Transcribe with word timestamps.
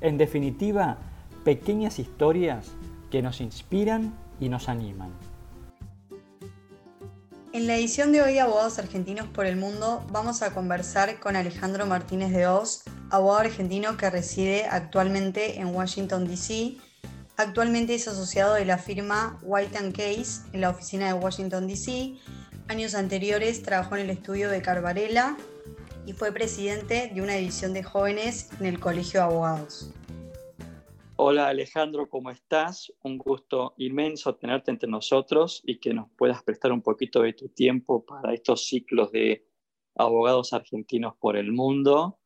en 0.00 0.18
definitiva, 0.18 0.98
pequeñas 1.44 1.98
historias 1.98 2.66
que 3.10 3.22
nos 3.22 3.40
inspiran 3.40 4.14
y 4.40 4.48
nos 4.48 4.68
animan. 4.68 5.10
En 7.52 7.66
la 7.66 7.76
edición 7.76 8.12
de 8.12 8.22
hoy 8.22 8.38
Abogados 8.38 8.78
Argentinos 8.78 9.26
por 9.26 9.46
el 9.46 9.56
Mundo 9.56 10.06
vamos 10.12 10.42
a 10.42 10.52
conversar 10.52 11.18
con 11.18 11.34
Alejandro 11.34 11.86
Martínez 11.86 12.30
de 12.30 12.46
Oz, 12.46 12.82
abogado 13.10 13.40
argentino 13.40 13.96
que 13.96 14.10
reside 14.10 14.66
actualmente 14.66 15.58
en 15.58 15.74
Washington, 15.74 16.28
D.C. 16.28 16.76
Actualmente 17.36 17.94
es 17.94 18.06
asociado 18.06 18.54
de 18.54 18.64
la 18.64 18.76
firma 18.76 19.38
White 19.42 19.92
Case 19.92 20.42
en 20.52 20.60
la 20.60 20.70
oficina 20.70 21.06
de 21.06 21.14
Washington, 21.14 21.66
D.C. 21.66 22.16
Años 22.68 22.94
anteriores 22.94 23.62
trabajó 23.62 23.96
en 23.96 24.02
el 24.02 24.10
estudio 24.10 24.50
de 24.50 24.60
Carvarela 24.60 25.36
y 26.08 26.14
fue 26.14 26.32
presidente 26.32 27.10
de 27.12 27.20
una 27.20 27.34
división 27.34 27.74
de 27.74 27.82
jóvenes 27.82 28.50
en 28.58 28.64
el 28.64 28.80
Colegio 28.80 29.20
de 29.20 29.26
Abogados. 29.26 29.92
Hola 31.16 31.48
Alejandro, 31.48 32.08
¿cómo 32.08 32.30
estás? 32.30 32.90
Un 33.02 33.18
gusto 33.18 33.74
inmenso 33.76 34.34
tenerte 34.34 34.70
entre 34.70 34.88
nosotros 34.88 35.60
y 35.66 35.78
que 35.78 35.92
nos 35.92 36.08
puedas 36.16 36.42
prestar 36.42 36.72
un 36.72 36.80
poquito 36.80 37.20
de 37.20 37.34
tu 37.34 37.50
tiempo 37.50 38.06
para 38.06 38.32
estos 38.32 38.66
ciclos 38.66 39.12
de 39.12 39.46
abogados 39.96 40.54
argentinos 40.54 41.14
por 41.20 41.36
el 41.36 41.52
mundo. 41.52 42.18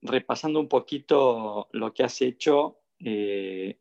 repasando 0.00 0.58
un 0.58 0.68
poquito 0.68 1.68
lo 1.70 1.94
que 1.94 2.02
has 2.02 2.20
hecho, 2.22 2.80
eh, 2.98 3.78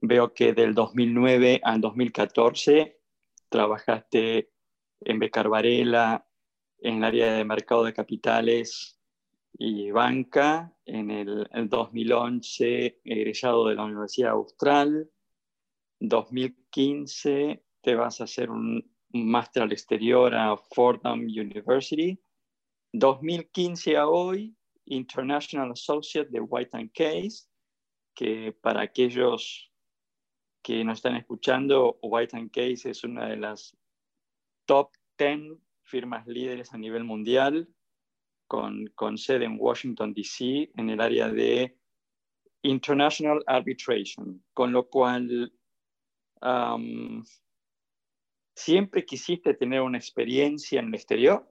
veo 0.00 0.34
que 0.34 0.52
del 0.52 0.74
2009 0.74 1.60
al 1.62 1.80
2014 1.80 2.98
trabajaste 3.48 4.50
en 5.00 5.18
Becar 5.20 5.48
Varela, 5.48 6.26
en 6.84 6.98
el 6.98 7.04
área 7.04 7.32
de 7.32 7.44
mercado 7.46 7.84
de 7.84 7.94
capitales 7.94 9.00
y 9.54 9.90
banca. 9.90 10.70
En 10.84 11.10
el, 11.10 11.48
2011, 11.70 13.00
egresado 13.04 13.68
de 13.68 13.74
la 13.74 13.84
Universidad 13.84 14.32
Austral. 14.32 15.10
2015, 15.98 17.64
te 17.80 17.94
vas 17.94 18.20
a 18.20 18.24
hacer 18.24 18.50
un, 18.50 18.84
máster 19.14 19.62
al 19.62 19.72
exterior 19.72 20.34
a 20.34 20.56
Fordham 20.58 21.20
University. 21.20 22.20
2015 22.92 23.96
a 23.96 24.06
hoy, 24.06 24.54
International 24.84 25.70
Associate 25.70 26.28
de 26.30 26.40
White 26.40 26.76
and 26.76 26.92
Case, 26.92 27.48
que 28.14 28.52
para 28.60 28.82
aquellos 28.82 29.72
que 30.62 30.84
nos 30.84 30.98
están 30.98 31.16
escuchando, 31.16 31.98
White 32.02 32.36
and 32.36 32.50
Case 32.50 32.90
es 32.90 33.04
una 33.04 33.26
de 33.28 33.38
las 33.38 33.74
top 34.66 34.90
10 35.16 35.58
firmas 35.94 36.26
líderes 36.26 36.74
a 36.74 36.76
nivel 36.76 37.04
mundial, 37.04 37.68
con, 38.48 39.16
sede 39.16 39.44
en 39.44 39.56
Washington, 39.60 40.12
D.C., 40.12 40.72
en 40.74 40.90
el 40.90 41.00
área 41.00 41.28
de 41.28 41.78
International 42.62 43.44
Arbitration, 43.46 44.44
con 44.52 44.72
lo 44.72 44.88
cual 44.88 45.52
siempre 48.56 49.04
quisiste 49.04 49.54
tener 49.54 49.82
una 49.82 49.96
experiencia 49.96 50.80
en 50.80 50.88
el 50.88 50.94
exterior. 50.96 51.48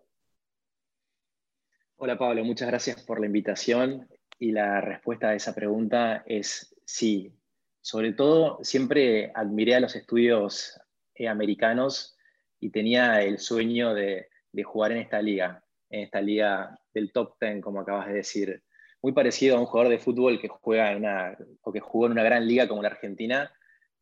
Hola 1.96 2.18
Pablo, 2.18 2.44
muchas 2.44 2.68
gracias 2.68 3.02
por 3.02 3.22
la 3.22 3.28
invitación 3.28 4.09
y 4.40 4.52
la 4.52 4.82
respuesta 4.82 5.30
a 5.30 5.36
esa 5.36 5.56
pregunta 5.56 6.22
es 6.26 6.76
sí. 6.84 7.32
Sobre 7.80 8.12
todo, 8.12 8.59
siempre 8.62 9.32
admiré 9.34 9.76
a 9.76 9.80
los 9.80 9.96
estudios 9.96 10.78
eh, 11.16 11.30
americanos 11.30 12.18
y 12.59 12.72
tenía 12.72 13.22
el 13.22 13.40
sueño 13.40 13.94
de, 13.94 14.33
jugar 14.62 14.91
en 14.91 15.00
esta 15.00 15.19
liga, 15.19 15.64
en 15.90 16.02
esta 16.02 16.22
liga 16.22 16.80
del 16.94 17.12
top 17.12 17.36
10, 17.41 17.62
como 17.62 17.80
acabas 17.80 18.08
de 18.08 18.14
decir. 18.14 18.62
Muy 19.02 19.14
parecido 19.14 19.58
a 19.58 19.59
un 19.59 19.66
jugador 19.66 19.91
de 19.91 20.00
fútbol 20.00 20.40
que 20.40 20.47
juega 20.47 20.91
en 20.91 21.00
una, 21.00 21.36
o 21.62 21.72
que 21.74 21.80
jugó 21.80 22.06
en 22.06 22.12
una 22.12 22.24
gran 22.24 22.47
liga 22.47 22.68
como 22.68 22.84
la 22.84 22.90
Argentina, 22.90 23.52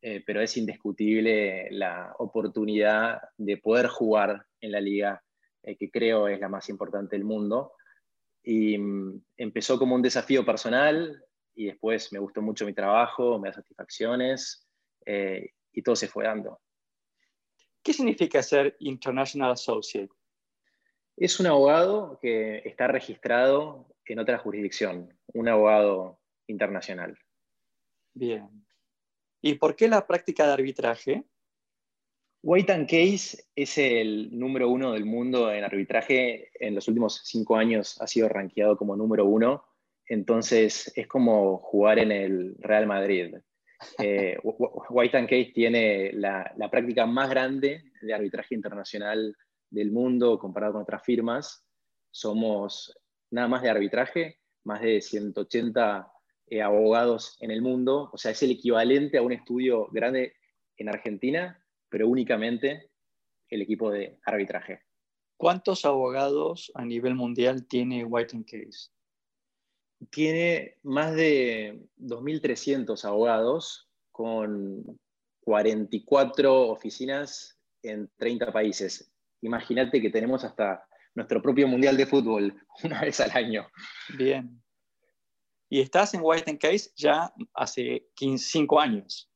eh, 0.02 0.22
pero 0.26 0.42
es 0.42 0.58
indiscutible 0.58 1.70
la 1.72 2.14
oportunidad 2.18 3.22
de 3.38 3.58
poder 3.58 3.88
jugar 3.88 4.46
en 4.60 4.72
la 4.72 4.82
liga, 4.82 5.24
eh, 5.64 5.78
que 5.78 5.90
creo 5.90 6.28
es 6.28 6.40
la 6.40 6.50
más 6.50 6.68
importante 6.70 7.16
del 7.16 7.24
mundo. 7.24 7.74
Y 8.44 8.78
mm, 8.78 9.24
empezó 9.38 9.80
como 9.80 9.96
un 9.96 10.02
desafío 10.02 10.46
personal 10.46 11.24
y 11.54 11.66
después 11.66 12.12
me 12.12 12.20
gustó 12.20 12.42
mucho 12.42 12.66
mi 12.66 12.74
trabajo, 12.74 13.40
me 13.40 13.50
da 13.50 13.54
satisfacciones 13.54 14.68
eh, 15.06 15.52
y 15.72 15.82
todo 15.82 15.96
se 15.96 16.08
fue 16.08 16.26
dando. 16.26 16.60
¿Qué 17.84 17.94
significa 17.94 18.42
ser 18.44 18.76
International 18.80 19.52
Associate? 19.52 20.10
Es 21.22 21.40
un 21.40 21.46
abogado 21.46 22.18
que 22.20 22.64
está 22.66 22.88
registrado 22.88 23.86
en 24.06 24.18
otra 24.18 24.40
jurisdicción, 24.40 25.16
un 25.28 25.48
abogado 25.48 26.20
internacional. 26.48 27.16
Bien. 28.16 28.50
¿Y 29.40 29.54
por 29.54 29.76
qué 29.76 29.88
la 29.88 30.08
práctica 30.08 30.48
de 30.48 30.54
arbitraje? 30.54 31.24
White 32.42 32.74
and 32.74 32.90
Case 32.90 33.46
es 33.56 33.78
el 33.78 34.36
número 34.36 34.68
uno 34.70 34.94
del 34.94 35.06
mundo 35.06 35.54
en 35.54 35.64
arbitraje. 35.64 36.50
En 36.56 36.74
los 36.74 36.88
últimos 36.88 37.22
cinco 37.24 37.56
años 37.56 38.02
ha 38.02 38.08
sido 38.08 38.28
rankeado 38.28 38.76
como 38.76 38.96
número 38.96 39.26
uno. 39.26 39.64
Entonces 40.08 40.92
es 40.96 41.06
como 41.06 41.60
jugar 41.60 42.00
en 42.00 42.12
el 42.12 42.56
Real 42.58 42.88
Madrid. 42.88 43.36
Eh, 44.00 44.40
White 44.90 45.18
and 45.18 45.30
Case 45.30 45.52
tiene 45.54 46.14
la, 46.14 46.52
práctica 46.72 47.06
más 47.06 47.30
grande 47.30 47.84
de 48.02 48.12
arbitraje 48.12 48.56
internacional 48.56 49.38
del 49.72 49.92
mundo 49.92 50.38
comparado 50.38 50.74
con 50.74 50.84
otras 50.84 51.04
firmas. 51.04 51.66
Somos 52.12 52.96
nada 53.32 53.48
más 53.48 53.64
de 53.64 53.70
arbitraje, 53.70 54.40
más 54.64 54.82
de 54.82 55.02
180 55.02 56.12
eh, 56.48 56.62
abogados 56.62 57.38
en 57.40 57.50
el 57.50 57.64
mundo. 57.64 58.12
O 58.14 58.18
sea, 58.18 58.32
es 58.32 58.44
el 58.44 58.52
equivalente 58.52 59.18
a 59.18 59.24
un 59.24 59.32
estudio 59.32 59.88
grande 59.92 60.36
en 60.78 60.90
Argentina, 60.90 61.60
pero 61.90 62.08
únicamente 62.08 62.92
el 63.50 63.64
equipo 63.64 63.90
de 63.90 64.20
arbitraje. 64.26 64.84
¿Cuántos 65.38 65.86
abogados 65.86 66.72
a 66.76 66.86
nivel 66.86 67.16
mundial 67.16 67.66
tiene 67.66 68.06
White 68.06 68.36
and 68.36 68.46
Case? 68.46 68.92
tiene 70.10 70.78
más 70.84 71.14
de 71.16 71.88
2.300 71.98 73.04
abogados 73.06 73.88
con 74.12 75.00
44 75.42 76.70
oficinas 76.70 77.60
en 77.84 78.10
30 78.18 78.52
países. 78.52 79.11
Imagínate 79.42 80.02
que 80.02 80.10
tenemos 80.10 80.44
hasta 80.44 80.86
nuestro 81.16 81.42
propio 81.42 81.68
Mundial 81.68 81.98
de 81.98 82.06
Fútbol 82.06 82.56
una 82.84 83.02
vez 83.02 83.20
al 83.20 83.32
año. 83.32 83.68
Bien. 84.18 84.62
Y 85.70 85.82
estás 85.82 86.14
en 86.14 86.22
White 86.24 86.58
Case 86.58 86.92
ya 86.96 87.34
hace 87.54 88.08
5 88.16 88.80
años. 88.80 89.30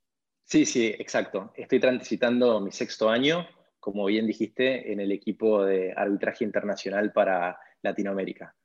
Sí, 0.43 0.65
sí, 0.65 0.87
exacto. 0.87 1.51
Estoy 1.55 1.79
transitando 1.79 2.59
mi 2.59 2.71
sexto 2.71 3.09
año, 3.09 3.47
como 3.79 4.05
bien 4.05 4.27
dijiste, 4.27 4.91
en 4.91 4.99
el 4.99 5.11
equipo 5.11 5.63
de 5.63 5.93
arbitraje 5.95 6.43
internacional 6.43 7.13
para 7.13 7.57
Latinoamérica. 7.81 8.55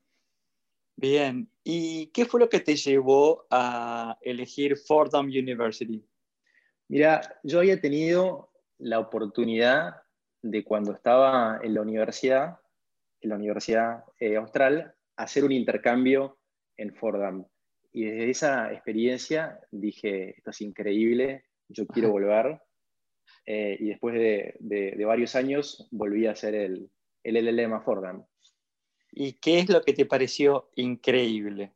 Bien, 0.96 1.50
¿y 1.64 2.08
qué 2.08 2.26
fue 2.26 2.40
lo 2.40 2.48
que 2.50 2.60
te 2.60 2.76
llevó 2.76 3.46
a 3.50 4.18
elegir 4.20 4.76
Fordham 4.76 5.26
University? 5.26 6.04
Mira, 6.88 7.38
yo 7.42 7.60
había 7.60 7.80
tenido 7.80 8.52
la 8.78 8.98
oportunidad 8.98 10.02
de 10.42 10.64
cuando 10.64 10.92
estaba 10.92 11.60
en 11.62 11.74
la 11.74 11.82
universidad, 11.82 12.58
en 13.20 13.30
la 13.30 13.36
Universidad 13.36 14.04
eh, 14.18 14.36
Austral, 14.36 14.94
hacer 15.16 15.44
un 15.44 15.52
intercambio 15.52 16.38
en 16.76 16.94
Fordham. 16.94 17.46
Y 17.92 18.04
desde 18.04 18.30
esa 18.30 18.72
experiencia 18.72 19.60
dije, 19.70 20.36
esto 20.36 20.50
es 20.50 20.60
increíble, 20.60 21.44
yo 21.68 21.86
quiero 21.86 22.10
volver. 22.10 22.60
Eh, 23.46 23.76
y 23.80 23.88
después 23.88 24.14
de, 24.14 25.04
varios 25.06 25.34
años 25.34 25.88
volví 25.90 26.26
a 26.26 26.32
hacer 26.32 26.54
el, 26.54 26.90
el 27.22 27.34
LLM 27.34 27.74
a 27.74 27.80
Fordham. 27.80 28.24
¿Y 29.12 29.34
qué 29.34 29.60
es 29.60 29.68
lo 29.68 29.82
que 29.82 29.92
te 29.92 30.06
pareció 30.06 30.70
increíble? 30.76 31.72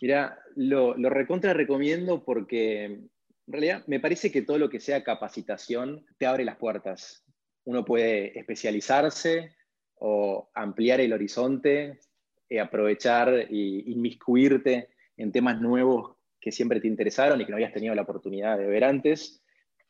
Mira, 0.00 0.38
lo, 0.56 0.94
recontra 0.94 1.54
recomiendo 1.54 2.24
porque 2.24 3.00
en 3.46 3.52
realidad 3.52 3.84
me 3.86 4.00
parece 4.00 4.30
que 4.32 4.42
todo 4.42 4.58
lo 4.58 4.70
que 4.70 4.80
sea 4.80 5.04
capacitación 5.04 6.06
te 6.18 6.26
abre 6.26 6.44
las 6.44 6.56
puertas. 6.56 7.24
Uno 7.64 7.84
puede 7.84 8.38
especializarse 8.38 9.54
o 9.96 10.50
ampliar 10.54 11.00
el 11.00 11.12
horizonte 11.12 12.00
eh, 12.48 12.60
aprovechar 12.60 13.46
y 13.50 13.90
inmiscuirte 13.90 14.90
en 15.16 15.32
temas 15.32 15.60
nuevos 15.60 16.16
que 16.38 16.52
siempre 16.52 16.78
te 16.78 16.86
interesaron 16.86 17.40
y 17.40 17.44
que 17.44 17.50
no 17.50 17.56
habías 17.56 17.72
tenido 17.72 17.94
la 17.94 18.02
oportunidad 18.02 18.58
de 18.58 18.66
ver 18.66 18.84
antes. 18.84 19.42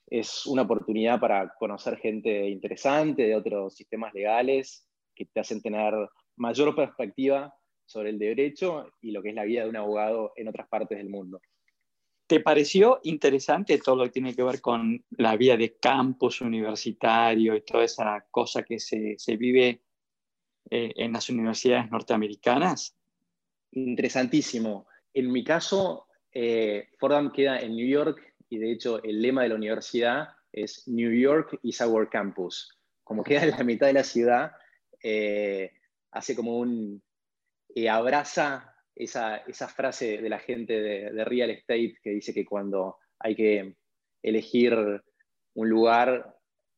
Es 0.07 0.47
una 0.47 0.63
oportunidad 0.63 1.19
para 1.19 1.53
conocer 1.59 1.97
gente 1.99 2.49
interesante 2.49 3.25
de 3.25 3.35
otros 3.35 3.75
sistemas 3.75 4.15
legales 4.15 4.89
que 5.15 5.27
te 5.27 5.41
hacen 5.41 5.61
tener 5.61 5.95
mayor 6.37 6.75
perspectiva 6.77 7.53
sobre 7.87 8.11
el 8.11 8.19
derecho 8.19 8.87
y 9.01 9.11
lo 9.11 9.21
que 9.21 9.31
es 9.31 9.35
la 9.35 9.45
vida 9.45 9.65
de 9.65 9.71
un 9.71 9.77
abogado 9.77 10.33
en 10.37 10.49
otras 10.49 10.69
partes 10.69 10.97
del 10.97 11.09
mundo. 11.09 11.41
¿Te 12.27 12.41
pareció 12.41 13.01
interesante 13.03 13.79
todo 13.79 13.97
lo 13.97 14.05
que 14.05 14.11
tiene 14.11 14.35
que 14.35 14.43
ver 14.43 14.63
con 14.63 15.05
la 15.11 15.37
vida 15.37 15.59
de 15.59 15.77
campus 15.77 16.41
universitario 16.41 17.55
y 17.55 17.61
toda 17.61 17.85
esa 17.85 18.27
cosa 18.31 18.63
que 18.63 18.79
se, 18.79 19.17
se 19.19 19.37
vive 19.37 19.83
eh, 20.71 20.93
en 20.97 21.13
las 21.13 21.29
universidades 21.29 21.91
norteamericanas? 21.91 22.97
Interesantísimo. 23.73 24.87
En 25.13 25.31
mi 25.31 25.45
caso, 25.45 26.07
eh, 26.33 26.89
Fordham 26.99 27.31
queda 27.31 27.61
en 27.61 27.77
New 27.77 27.87
York 27.87 28.35
y 28.49 28.57
de 28.57 28.73
hecho 28.73 29.03
el 29.03 29.21
lema 29.21 29.43
de 29.43 29.51
la 29.51 29.57
universidad 29.57 30.29
es 30.51 30.89
New 30.89 31.13
York 31.13 31.59
is 31.63 31.83
our 31.83 32.09
campus. 32.09 32.71
Como 33.03 33.23
queda 33.23 33.43
en 33.43 33.51
la 33.51 33.65
mitad 33.65 33.87
de 33.87 33.93
la 33.93 34.05
ciudad, 34.05 34.53
eh, 35.03 35.73
hace 36.11 36.35
como 36.35 36.57
un... 36.57 37.03
abraza 37.91 38.74
esa, 38.95 39.39
esa, 39.39 39.69
frase 39.69 40.19
de 40.19 40.29
la 40.29 40.39
gente 40.39 40.81
de, 40.81 41.13
de 41.13 41.25
real 41.25 41.51
estate 41.51 41.97
que 42.03 42.11
dice 42.11 42.33
que 42.33 42.45
cuando 42.45 42.99
hay 43.19 43.35
que 43.35 43.77
elegir 44.23 45.03
un 45.55 45.69
lugar 45.69 46.35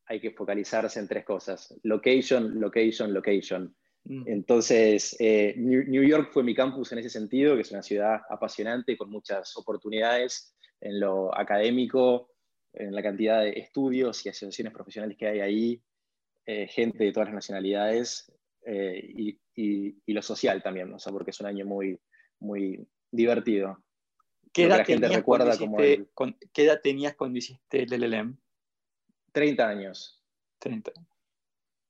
hay 0.07 0.19
que 0.19 0.31
focalizarse 0.31 0.99
en 0.99 1.07
tres 1.07 1.25
cosas. 1.25 1.77
Location, 1.83 2.59
location, 2.59 3.13
location. 3.13 3.75
Mm. 4.05 4.23
Entonces, 4.25 5.15
eh, 5.19 5.53
New, 5.57 6.03
York 6.03 6.29
fue 6.31 6.43
mi 6.43 6.55
campus 6.55 6.93
en 6.93 6.99
ese 6.99 7.09
sentido, 7.09 7.55
que 7.55 7.61
es 7.61 7.71
una 7.71 7.83
ciudad 7.83 8.21
apasionante 8.29 8.95
con 8.95 9.09
muchas 9.09 9.55
oportunidades 9.57 10.55
en 10.79 10.99
lo 10.99 11.37
académico, 11.37 12.31
en 12.73 12.95
la 12.95 13.03
cantidad 13.03 13.41
de 13.41 13.51
estudios 13.51 14.25
y 14.25 14.29
asociaciones 14.29 14.73
profesionales 14.73 15.17
que 15.17 15.27
hay 15.27 15.39
ahí, 15.41 15.81
eh, 16.45 16.67
gente 16.67 17.03
de 17.03 17.11
todas 17.11 17.27
las 17.27 17.35
nacionalidades 17.35 18.31
eh, 18.69 18.99
y, 19.15 19.39
y, 19.55 20.13
lo 20.13 20.21
social 20.21 20.61
también, 20.61 20.93
o 20.93 20.99
sea, 20.99 21.13
porque 21.13 21.31
es 21.31 21.39
un 21.39 21.47
año 21.47 21.65
muy, 21.65 21.97
muy 22.39 22.85
divertido. 23.09 23.81
¿Qué 24.51 24.63
edad, 24.63 24.85
tenías 24.85 25.23
¿Qué 26.51 26.63
edad 26.65 26.81
tenías 26.83 27.15
cuando 27.15 27.37
hiciste 27.37 27.83
el 27.83 27.89
LLM? 27.91 28.37
30 29.31 29.69
años. 29.69 30.21
30 30.59 30.91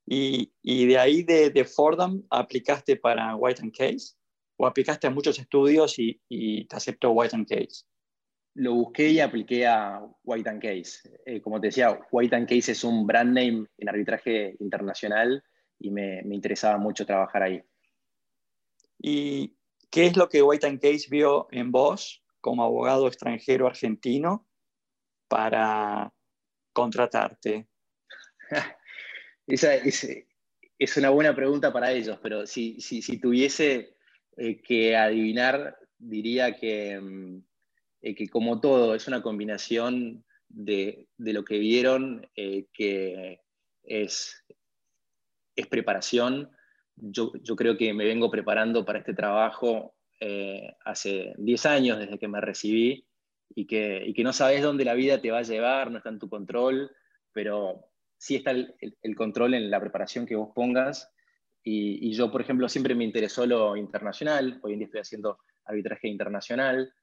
Y, 0.06 0.54
y 0.62 0.86
de 0.86 1.00
ahí 1.00 1.24
de, 1.24 1.50
de, 1.50 1.66
Fordham 1.66 2.24
aplicaste 2.30 2.96
para 2.96 3.36
White 3.36 3.64
and 3.64 3.76
Case 3.76 4.16
o 4.58 4.68
aplicaste 4.68 5.08
a 5.08 5.12
muchos 5.12 5.40
estudios 5.40 5.98
y, 5.98 6.22
y 6.30 6.66
te 6.66 6.76
aceptó 6.76 7.10
White 7.10 7.36
and 7.36 7.48
Case. 7.48 7.86
Lo 8.54 8.74
busqué 8.76 9.10
y 9.10 9.20
apliqué 9.20 9.66
a 9.66 10.00
White 10.24 10.48
and 10.48 10.62
Case. 10.62 11.10
Eh, 11.26 11.42
como 11.42 11.60
te 11.60 11.68
decía, 11.68 12.00
White 12.12 12.36
and 12.36 12.48
Case 12.48 12.74
es 12.74 12.84
un 12.84 13.08
brand 13.08 13.34
name 13.34 13.66
en 13.80 13.90
arbitraje 13.90 14.56
internacional 14.60 15.44
y 15.80 15.92
me, 15.92 16.22
me 16.24 16.36
interesaba 16.36 16.78
mucho 16.78 17.06
trabajar 17.06 17.44
ahí. 17.44 17.64
¿Y 19.00 19.56
qué 19.90 20.08
es 20.08 20.18
lo 20.18 20.30
que 20.30 20.42
White 20.42 20.68
and 20.68 20.82
Case 20.82 21.08
vio 21.10 21.48
en 21.52 21.72
vos 21.72 22.24
como 22.42 22.64
abogado 22.64 23.08
extranjero 23.08 23.68
argentino 23.68 24.48
para 25.28 26.14
contratarte? 26.74 27.68
Esa 29.48 29.76
es, 29.76 30.98
una 30.98 31.10
buena 31.10 31.36
pregunta 31.36 31.72
para 31.72 31.92
ellos, 31.92 32.20
pero 32.22 32.46
si, 32.46 32.80
si, 32.82 33.18
tuviese 33.18 33.96
eh, 34.36 34.62
que 34.62 34.96
adivinar, 34.96 35.78
diría 35.98 36.56
que, 36.56 37.00
mm, 37.00 37.44
eh, 38.02 38.16
que, 38.16 38.28
como 38.28 38.60
todo, 38.60 38.94
es 38.94 39.08
una 39.08 39.22
combinación 39.22 40.26
de, 40.50 41.08
lo 41.18 41.46
que 41.46 41.60
vieron, 41.60 42.30
eh, 42.36 42.68
que 42.74 43.42
es, 43.84 44.44
es 45.58 45.68
preparación. 45.68 46.50
Yo, 46.96 47.34
yo, 47.42 47.58
creo 47.58 47.78
que 47.78 47.94
me 47.94 48.06
vengo 48.06 48.32
preparando 48.32 48.86
para 48.86 49.00
este 49.00 49.14
trabajo 49.14 49.94
hace 50.84 51.34
10 51.38 51.66
años 51.68 52.00
desde 52.00 52.18
que 52.18 52.28
me 52.28 52.42
recibí 52.42 53.06
y 53.56 53.68
que, 53.68 54.12
que 54.16 54.24
no 54.24 54.34
sabes 54.34 54.64
dónde 54.64 54.86
la 54.86 54.94
vida 54.94 55.22
te 55.22 55.32
va 55.32 55.40
a 55.40 55.44
llevar, 55.44 55.92
no 55.92 55.98
está 55.98 56.10
en 56.10 56.20
tu 56.20 56.30
control, 56.30 56.92
pero 57.34 57.90
sí 58.18 58.36
está 58.36 58.52
el, 58.52 59.16
control 59.16 59.54
en 59.54 59.70
la 59.70 59.80
preparación 59.80 60.26
que 60.26 60.36
vos 60.36 60.50
pongas. 60.54 61.12
Y, 61.64 62.14
yo, 62.14 62.32
por 62.32 62.42
ejemplo, 62.42 62.70
siempre 62.70 62.96
me 62.96 63.04
interesó 63.04 63.46
lo 63.46 63.76
internacional, 63.76 64.60
hoy 64.64 64.74
en 64.74 64.80
día 64.80 64.86
estoy 64.86 65.02
haciendo 65.02 65.40
arbitraje 65.66 66.08
internacional, 66.08 66.94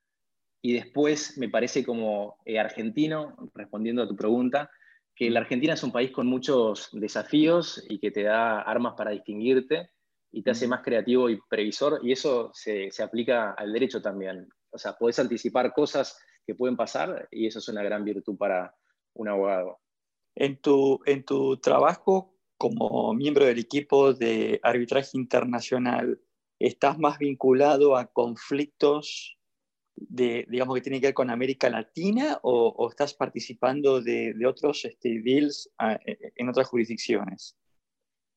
y 0.62 0.73
después 0.73 1.37
me 1.37 1.50
parece 1.50 1.85
como 1.85 2.39
eh, 2.47 2.59
argentino, 2.59 3.37
respondiendo 3.55 4.03
a 4.03 4.09
tu 4.09 4.17
pregunta, 4.17 4.71
que 5.14 5.31
la 5.31 5.40
Argentina 5.40 5.75
es 5.75 5.82
un 5.82 5.93
país 5.93 6.11
con 6.11 6.26
muchos 6.26 6.88
desafíos 6.93 7.84
y 7.88 7.99
que 7.99 8.11
te 8.11 8.25
da 8.25 8.61
armas 8.61 8.94
para 8.96 9.12
distinguirte 9.12 9.90
y 10.32 10.43
te 10.43 10.50
hace 10.50 10.66
más 10.66 10.82
creativo 10.82 11.31
y 11.31 11.40
previsor, 11.49 12.00
y 12.02 12.11
eso 12.11 12.50
se, 12.52 12.90
se 12.90 13.02
aplica 13.05 13.52
al 13.52 13.72
derecho 13.72 14.02
también. 14.02 14.49
O 14.70 14.78
sea, 14.78 14.94
podés 14.94 15.20
anticipar 15.20 15.72
cosas 15.72 16.20
que 16.44 16.56
pueden 16.56 16.76
pasar 16.76 17.28
y 17.31 17.46
eso 17.46 17.61
es 17.61 17.69
una 17.69 17.84
gran 17.84 18.05
virtud 18.05 18.37
para 18.37 18.75
un 19.14 19.28
abogado. 19.28 19.78
En 20.34 20.61
tu, 20.61 21.00
en 21.06 21.25
tu 21.25 21.58
trabajo 21.58 22.34
como 22.56 23.14
miembro 23.14 23.44
del 23.44 23.61
equipo 23.61 24.12
de 24.12 24.58
arbitraje 24.62 25.11
internacional, 25.14 26.20
¿estás 26.58 26.99
más 26.99 27.19
vinculado 27.19 27.96
a 27.96 28.06
conflictos 28.06 29.38
de, 29.96 30.46
digamos, 30.49 30.75
que 30.75 30.81
tienen 30.81 31.00
que 31.00 31.08
ver 31.08 31.14
con 31.14 31.31
América 31.31 31.70
Latina 31.70 32.38
o, 32.43 32.88
estás 32.91 33.14
participando 33.14 34.00
de, 34.00 34.35
de 34.35 34.46
otros 34.46 34.85
este, 34.85 35.20
deals 35.23 35.70
ah, 35.79 35.99
e, 36.05 36.12
e, 36.12 36.32
en 36.37 36.49
otras 36.49 36.69
jurisdicciones? 36.69 37.56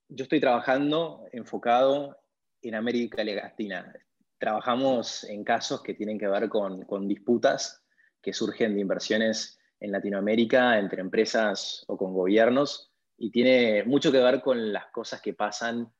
Yo 0.09 0.23
estoy 0.23 0.39
trabajando 0.39 1.27
enfocado 1.31 2.17
en 2.61 2.75
América 2.75 3.23
Latina. 3.23 3.93
Trabajamos 4.37 5.23
en 5.25 5.43
casos 5.43 5.81
que 5.81 5.93
tienen 5.93 6.17
que 6.17 6.27
ver 6.27 6.47
con, 6.49 6.83
con 6.85 7.07
disputas 7.07 7.83
que 8.21 8.33
surgen 8.33 8.75
de 8.75 8.81
inversiones 8.81 9.59
en 9.79 9.91
Latinoamérica 9.91 10.79
entre 10.79 11.01
empresas 11.01 11.83
o 11.87 11.97
con 11.97 12.13
gobiernos 12.13 12.91
y 13.17 13.31
tiene 13.31 13.83
mucho 13.83 14.11
que 14.11 14.19
ver 14.19 14.41
con 14.41 14.71
las 14.71 14.87
cosas 14.87 15.21
que 15.21 15.33
pasan 15.33 15.91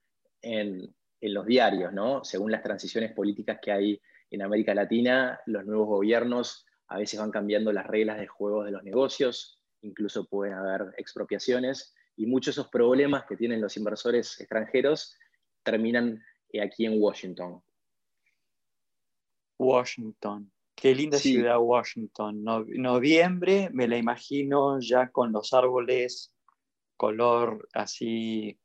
en, 0.42 0.94
los 1.19 1.45
diarios, 1.48 1.92
¿no? 1.94 2.24
Según 2.24 2.51
las 2.51 2.62
transiciones 2.62 3.12
políticas 3.12 3.57
que 3.60 3.71
hay 3.71 4.01
en 4.31 4.41
América 4.41 4.74
Latina, 4.74 5.39
los 5.46 5.65
nuevos 5.65 5.88
gobiernos 5.88 6.65
a 6.88 6.98
veces 6.98 7.19
van 7.19 7.31
cambiando 7.31 7.72
las 7.72 7.86
reglas 7.86 8.19
de 8.19 8.27
juego 8.27 8.63
de 8.63 8.72
los 8.72 8.84
negocios, 8.84 9.60
incluso 9.81 10.27
pueden 10.27 10.53
haber 10.53 10.93
expropiaciones 10.98 11.93
y 12.15 12.25
muchos 12.25 12.55
de 12.55 12.62
esos 12.62 12.72
problemas 12.72 13.25
que 13.25 13.38
tienen 13.38 13.62
los 13.62 13.77
inversores 13.77 14.39
extranjeros 14.39 15.15
terminan 15.63 16.24
eh, 16.51 16.62
aquí 16.62 16.86
en 16.86 17.01
Washington. 17.01 17.62
Washington. 19.60 20.51
Qué 20.75 20.93
linda 20.93 21.17
ciudad 21.17 21.57
Washington. 21.60 22.43
noviembre 22.43 23.69
me 23.74 23.88
la 23.88 23.98
imagino 23.98 24.79
ya 24.79 25.10
con 25.10 25.31
los 25.31 25.51
árboles 25.53 26.31
color 26.98 27.67
así, 27.74 28.60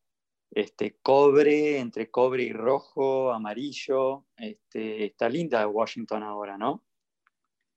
este, 0.55 0.99
cobre, 1.03 1.79
entre 1.79 2.11
cobre 2.11 2.45
y 2.45 2.53
rojo, 2.53 3.33
amarillo. 3.33 4.27
Este, 4.37 5.07
está 5.07 5.29
linda 5.29 5.67
Washington 5.67 6.23
ahora, 6.23 6.57
¿no? 6.57 6.85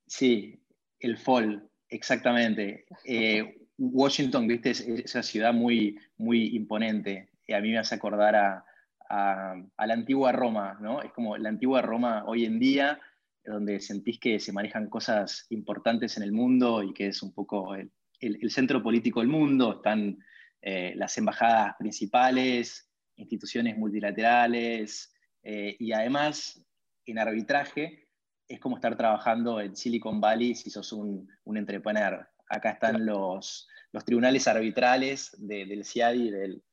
Sí, 0.07 0.61
el 0.99 1.17
fall, 1.17 1.69
exactamente. 1.89 2.85
Eh, 3.03 3.67
Washington, 3.77 4.47
viste, 4.47 4.71
es, 4.71 4.81
esa 4.81 5.23
ciudad 5.23 5.53
muy, 5.53 5.97
muy 6.17 6.55
imponente. 6.55 7.29
Y 7.47 7.53
a 7.53 7.61
mí 7.61 7.71
me 7.71 7.79
hace 7.79 7.95
acordar 7.95 8.35
a, 8.35 8.65
a 9.09 9.87
la 9.87 9.93
antigua 9.93 10.31
Roma, 10.31 10.77
¿no? 10.81 11.01
Es 11.01 11.11
como 11.11 11.37
la 11.37 11.49
antigua 11.49 11.81
Roma 11.81 12.23
hoy 12.25 12.45
en 12.45 12.59
día 12.59 12.99
donde 13.45 13.79
sentís 13.79 14.19
que 14.19 14.39
se 14.39 14.51
manejan 14.51 14.89
cosas 14.89 15.45
importantes 15.49 16.17
en 16.17 16.23
el 16.23 16.31
mundo 16.31 16.83
y 16.83 16.93
que 16.93 17.07
es 17.07 17.21
un 17.21 17.33
poco 17.33 17.75
el, 17.75 17.91
centro 18.49 18.81
político 18.81 19.19
del 19.19 19.29
mundo, 19.29 19.75
están 19.77 20.17
eh, 20.65 20.93
las 20.95 21.15
embajadas 21.19 21.75
principales, 21.77 22.89
instituciones 23.17 23.77
multilaterales, 23.77 25.13
eh, 25.43 25.75
y 25.79 25.91
además 25.91 26.59
en 27.05 27.19
arbitraje 27.19 28.07
es 28.47 28.59
como 28.59 28.77
estar 28.77 28.97
trabajando 28.97 29.61
en 29.61 29.75
Silicon 29.75 30.19
Valley 30.19 30.55
si 30.55 30.71
sos 30.71 30.91
un, 30.91 31.29
un 31.43 31.57
entrepreneur. 31.57 32.27
Acá 32.49 32.71
están 32.71 33.05
los, 33.05 33.67
los 33.91 34.03
tribunales 34.05 34.47
arbitrales 34.47 35.35
del 35.37 35.85
CIADI 35.85 36.27
y 36.27 36.31
del, 36.31 36.63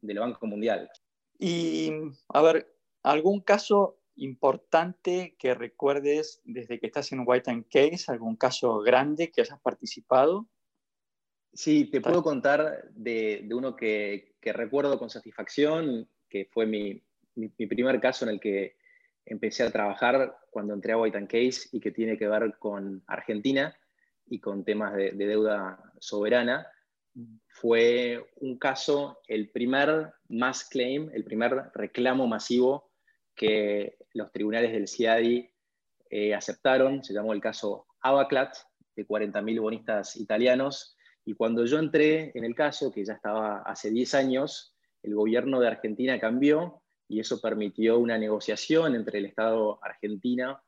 del 0.00 0.18
Banco 0.20 0.46
Mundial. 0.46 0.88
Y, 1.36 1.90
a 2.28 2.42
ver, 2.42 2.72
¿algún 3.02 3.40
caso 3.40 4.00
importante 4.14 5.34
que 5.40 5.54
recuerdes 5.54 6.40
desde 6.44 6.78
que 6.78 6.86
estás 6.86 7.10
en 7.10 7.24
White 7.26 7.50
and 7.50 7.66
Case, 7.68 8.12
algún 8.12 8.36
caso 8.36 8.78
grande 8.78 9.32
que 9.32 9.40
hayas 9.40 9.60
participado? 9.60 10.48
Sí, 11.52 11.86
te 11.86 12.00
puedo 12.00 12.22
contar 12.22 12.84
de, 12.92 13.42
de 13.44 13.54
uno 13.54 13.74
que, 13.74 14.36
que, 14.40 14.52
recuerdo 14.52 14.98
con 14.98 15.10
satisfacción, 15.10 16.08
que 16.28 16.46
fue 16.46 16.66
mi, 16.66 17.02
mi, 17.34 17.48
primer 17.48 18.00
caso 18.00 18.24
en 18.24 18.32
el 18.32 18.40
que 18.40 18.76
empecé 19.24 19.62
a 19.62 19.70
trabajar 19.70 20.36
cuando 20.50 20.74
entré 20.74 20.92
a 20.92 20.98
White 20.98 21.26
Case 21.26 21.68
y 21.72 21.80
que 21.80 21.90
tiene 21.90 22.16
que 22.16 22.28
ver 22.28 22.56
con 22.58 23.02
Argentina 23.06 23.76
y 24.26 24.40
con 24.40 24.64
temas 24.64 24.94
de, 24.94 25.12
deuda 25.12 25.92
soberana. 25.98 26.66
Fue 27.48 28.24
un 28.36 28.58
caso, 28.58 29.18
el 29.26 29.50
primer 29.50 30.12
mass 30.28 30.68
claim, 30.68 31.10
el 31.12 31.24
primer 31.24 31.70
reclamo 31.74 32.26
masivo 32.26 32.90
que 33.34 33.96
los 34.14 34.30
tribunales 34.30 34.72
del 34.72 34.88
CIADI 34.88 35.50
eh, 36.10 36.34
aceptaron, 36.34 37.02
se 37.02 37.12
llamó 37.12 37.32
el 37.32 37.40
caso 37.40 37.86
Abaclat, 38.00 38.54
de 38.94 39.06
40.000 39.06 39.60
bonistas 39.60 40.16
italianos, 40.16 40.96
y 41.30 41.34
cuando 41.34 41.64
yo 41.64 41.78
entré 41.78 42.32
en 42.34 42.44
el 42.44 42.56
caso, 42.56 42.90
que 42.90 43.04
ya 43.04 43.12
estaba 43.12 43.62
hace 43.62 43.88
10 43.88 44.14
años, 44.14 44.74
el 45.00 45.14
gobierno 45.14 45.60
de 45.60 45.68
Argentina 45.68 46.18
cambió 46.18 46.82
y 47.06 47.20
eso 47.20 47.40
permitió 47.40 48.00
una 48.00 48.18
negociación 48.18 48.96
entre 48.96 49.20
el 49.20 49.26
Estado 49.26 49.78
argentino 49.80 50.60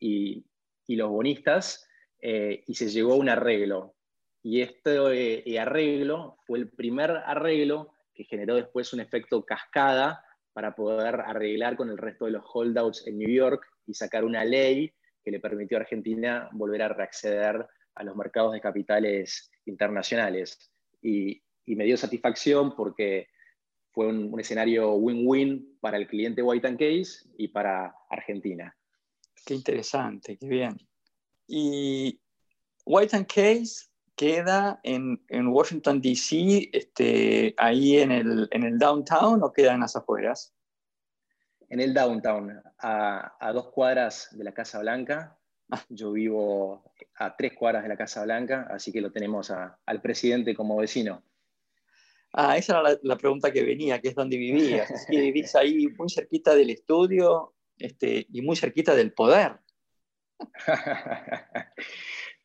y, 0.00 0.46
los 0.88 1.10
bonistas 1.10 1.86
eh, 2.22 2.64
y 2.66 2.74
se 2.76 2.88
llegó 2.88 3.12
a 3.12 3.16
un 3.16 3.28
arreglo. 3.28 3.94
Y 4.42 4.62
este 4.62 5.58
arreglo 5.58 6.38
fue 6.46 6.60
el 6.60 6.70
primer 6.70 7.10
arreglo 7.10 7.92
que 8.14 8.24
generó 8.24 8.54
después 8.54 8.94
un 8.94 9.00
efecto 9.00 9.44
cascada 9.44 10.24
para 10.54 10.74
poder 10.74 11.16
arreglar 11.16 11.76
con 11.76 11.90
el 11.90 11.98
resto 11.98 12.24
de 12.24 12.30
los 12.30 12.44
holdouts 12.54 13.06
en 13.06 13.18
New 13.18 13.28
York 13.28 13.66
y 13.86 13.92
sacar 13.92 14.24
una 14.24 14.46
ley 14.46 14.94
que 15.22 15.30
le 15.30 15.40
permitió 15.40 15.76
a 15.76 15.82
Argentina 15.82 16.48
volver 16.52 16.80
a 16.80 16.88
reacceder 16.88 17.66
a 17.94 18.02
los 18.02 18.16
mercados 18.16 18.54
de 18.54 18.62
capitales 18.62 19.50
internacionales. 19.66 20.58
Y, 21.02 21.42
me 21.66 21.84
dio 21.84 21.96
satisfacción 21.96 22.76
porque 22.76 23.26
fue 23.90 24.06
un, 24.06 24.38
escenario 24.38 24.94
win-win 24.94 25.76
para 25.80 25.96
el 25.96 26.06
cliente 26.06 26.40
White 26.40 26.76
Case 26.76 27.28
y 27.36 27.48
para 27.48 27.92
Argentina. 28.08 28.76
Qué 29.44 29.54
interesante, 29.54 30.36
qué 30.38 30.46
bien. 30.46 30.78
¿Y 31.48 32.20
White 32.84 33.26
Case 33.26 33.86
queda 34.14 34.80
en, 34.84 35.18
Washington, 35.48 36.00
D.C., 36.00 36.70
este, 36.72 37.54
ahí 37.58 37.98
en 37.98 38.12
el, 38.12 38.48
en 38.52 38.62
el 38.62 38.78
downtown 38.78 39.42
o 39.42 39.52
queda 39.52 39.74
en 39.74 39.80
las 39.80 39.96
afueras? 39.96 40.54
En 41.68 41.80
el 41.80 41.92
downtown, 41.92 42.62
a, 42.78 43.36
a 43.40 43.52
dos 43.52 43.72
cuadras 43.72 44.28
de 44.30 44.44
la 44.44 44.54
Casa 44.54 44.78
Blanca, 44.78 45.35
yo 45.88 46.12
vivo 46.12 46.92
a 47.16 47.36
tres 47.36 47.54
cuadras 47.54 47.82
de 47.82 47.88
la 47.88 47.96
Casa 47.96 48.24
Blanca, 48.24 48.66
así 48.70 48.92
que 48.92 49.00
lo 49.00 49.10
tenemos 49.10 49.50
al 49.50 50.00
presidente 50.02 50.54
como 50.54 50.76
vecino. 50.76 51.22
Ah, 52.32 52.56
esa 52.56 52.80
era 52.80 52.98
la, 53.02 53.16
pregunta 53.16 53.50
que 53.50 53.62
venía, 53.62 54.00
que 54.00 54.08
es 54.08 54.14
dónde 54.14 54.36
vivías. 54.36 54.88
que 55.10 55.20
vivís 55.20 55.54
ahí 55.54 55.88
muy 55.88 56.10
cerquita 56.10 56.54
del 56.54 56.70
estudio 56.70 57.54
este, 57.78 58.26
y 58.30 58.42
muy 58.42 58.56
cerquita 58.56 58.94
del 58.94 59.12
poder. 59.12 59.58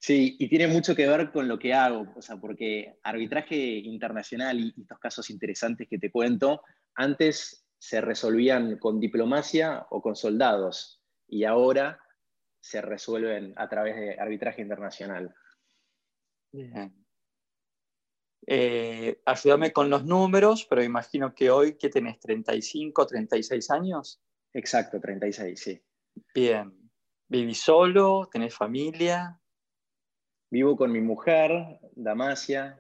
Sí, 0.03 0.35
y 0.39 0.49
tiene 0.49 0.65
mucho 0.65 0.95
que 0.95 1.07
ver 1.07 1.31
con 1.31 1.47
lo 1.47 1.59
que 1.59 1.75
hago, 1.75 2.11
o 2.15 2.23
sea, 2.23 2.37
porque 2.37 2.97
arbitraje 3.03 3.55
internacional 3.55 4.59
y 4.59 4.73
estos 4.81 4.97
casos 4.97 5.29
interesantes 5.29 5.87
que 5.87 5.99
te 5.99 6.09
cuento, 6.09 6.63
antes 6.95 7.67
se 7.77 8.01
resolvían 8.01 8.79
con 8.79 8.99
diplomacia 8.99 9.85
o 9.91 10.01
con 10.01 10.15
soldados, 10.15 10.99
y 11.27 11.43
ahora 11.43 11.99
se 12.61 12.81
resuelven 12.81 13.53
a 13.57 13.67
través 13.67 13.95
de 13.95 14.19
arbitraje 14.19 14.61
internacional. 14.61 15.35
Bien. 16.51 16.95
Eh, 18.47 19.21
ayúdame 19.25 19.71
con 19.71 19.89
los 19.89 20.05
números, 20.05 20.65
pero 20.69 20.83
imagino 20.83 21.33
que 21.35 21.49
hoy, 21.51 21.77
¿qué 21.77 21.89
tenés? 21.89 22.19
¿35, 22.19 23.07
36 23.07 23.71
años? 23.71 24.21
Exacto, 24.53 24.99
36, 24.99 25.59
sí. 25.59 25.81
Bien. 26.33 26.91
¿Vivís 27.27 27.61
solo? 27.61 28.29
¿Tenés 28.31 28.55
familia? 28.55 29.39
Vivo 30.49 30.75
con 30.75 30.91
mi 30.91 30.99
mujer, 30.99 31.79
Damasia, 31.95 32.77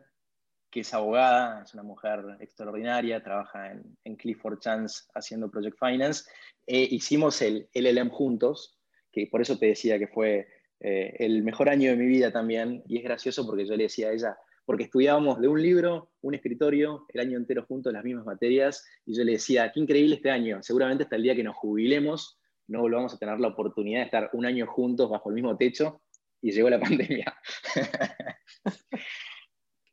que 0.69 0.81
es 0.81 0.93
abogada, 0.93 1.63
es 1.63 1.73
una 1.73 1.83
mujer 1.83 2.37
extraordinaria, 2.39 3.23
trabaja 3.23 3.71
en, 3.71 4.15
Clifford 4.17 4.59
Chance 4.59 5.05
haciendo 5.13 5.49
Project 5.49 5.77
Finance. 5.79 6.29
Eh, 6.67 6.87
hicimos 6.91 7.41
el 7.41 7.69
LLM 7.73 8.09
juntos, 8.09 8.80
que 9.11 9.27
por 9.27 9.41
eso 9.41 9.57
te 9.57 9.67
decía 9.67 9.99
que 9.99 10.07
fue 10.07 10.47
eh, 10.79 11.15
el 11.19 11.43
mejor 11.43 11.69
año 11.69 11.91
de 11.91 11.97
mi 11.97 12.05
vida 12.05 12.31
también, 12.31 12.83
y 12.87 12.97
es 12.97 13.03
gracioso 13.03 13.45
porque 13.45 13.65
yo 13.65 13.75
le 13.75 13.83
decía 13.83 14.09
a 14.09 14.13
ella, 14.13 14.37
porque 14.65 14.83
estudiábamos 14.83 15.41
de 15.41 15.47
un 15.47 15.61
libro, 15.61 16.11
un 16.21 16.35
escritorio, 16.35 17.05
el 17.09 17.21
año 17.21 17.37
entero 17.37 17.65
juntos, 17.65 17.91
las 17.91 18.03
mismas 18.03 18.25
materias, 18.25 18.85
y 19.05 19.15
yo 19.15 19.23
le 19.23 19.33
decía, 19.33 19.71
qué 19.73 19.79
increíble 19.79 20.15
este 20.15 20.29
año, 20.29 20.61
seguramente 20.61 21.03
hasta 21.03 21.15
el 21.15 21.23
día 21.23 21.35
que 21.35 21.43
nos 21.43 21.55
jubilemos 21.55 22.37
no 22.71 22.79
volvamos 22.79 23.13
a 23.13 23.17
tener 23.17 23.39
la 23.39 23.49
oportunidad 23.49 23.99
de 23.99 24.05
estar 24.05 24.29
un 24.33 24.45
año 24.45 24.65
juntos 24.65 25.09
bajo 25.09 25.29
el 25.29 25.35
mismo 25.35 25.57
techo, 25.57 26.01
y 26.41 26.51
llegó 26.51 26.69
la 26.69 26.79
pandemia. 26.79 27.37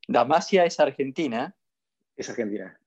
Damasia 0.07 0.65
es 0.65 0.81
argentina. 0.81 1.55
Es 2.17 2.31
argentina. 2.31 2.81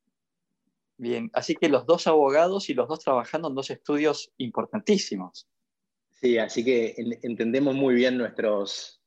Bien, 0.98 1.30
así 1.34 1.56
que 1.56 1.68
los 1.68 1.86
dos 1.86 2.08
abogados 2.08 2.70
y 2.70 2.74
los 2.74 2.88
dos 2.88 3.00
trabajando 3.00 3.50
en 3.50 3.56
dos 3.56 3.70
estudios 3.70 4.32
importantísimos. 4.38 5.48
Sí, 6.22 6.38
así 6.38 6.64
que 6.64 6.94
entendemos 7.24 7.74
muy 7.74 7.96
bien 7.96 8.18
nuestros, 8.18 9.02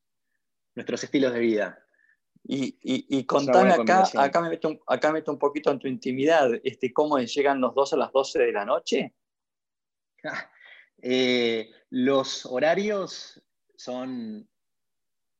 nuestros 0.75 1.05
estilos 1.05 1.33
de 1.33 1.39
vida. 1.39 1.81
Y, 2.47 2.77
y, 2.83 3.25
contame 3.25 3.73
acá, 3.73 4.05
acá 4.17 4.41
me, 4.43 4.51
meto 4.51 4.69
un, 4.69 4.81
acá 4.87 5.13
meto 5.13 5.33
un 5.33 5.39
poquito 5.39 5.71
en 5.71 5.79
tu 5.79 5.89
intimidad, 5.89 6.51
este, 6.63 6.93
¿cómo 6.93 7.19
llegan 7.19 7.61
los 7.61 7.75
dos 7.75 7.95
a 7.95 7.97
las 7.97 8.13
12 8.13 8.39
de 8.41 8.53
la 8.53 8.65
noche? 8.65 9.15
Eh, 11.07 11.71
los 11.91 12.47
horarios 12.47 13.43
son 13.77 14.49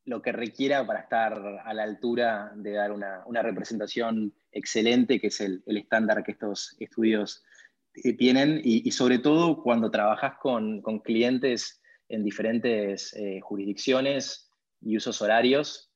lo 0.05 0.21
que 0.21 0.31
requiera 0.31 0.87
para 0.87 1.01
estar 1.01 1.33
a 1.65 1.73
la 1.73 1.85
altura 1.85 2.53
de 2.55 2.73
dar 2.73 2.93
una, 2.93 3.43
representación 3.43 4.35
excelente, 4.53 5.19
que 5.19 5.29
es 5.29 5.41
el, 5.41 5.63
el 5.65 5.79
estándar 5.79 6.23
que 6.23 6.33
estos 6.33 6.77
estudios 6.79 7.45
tienen 7.95 8.61
y, 8.63 8.91
sobre 8.91 9.19
todo 9.19 9.63
cuando 9.63 9.91
trabajas 9.91 10.35
con, 10.41 10.83
clientes 11.03 11.81
en 12.09 12.25
diferentes 12.25 13.15
eh, 13.15 13.41
jurisdicciones 13.41 14.51
y 14.81 14.97
usos 14.97 15.23
horarios, 15.23 15.91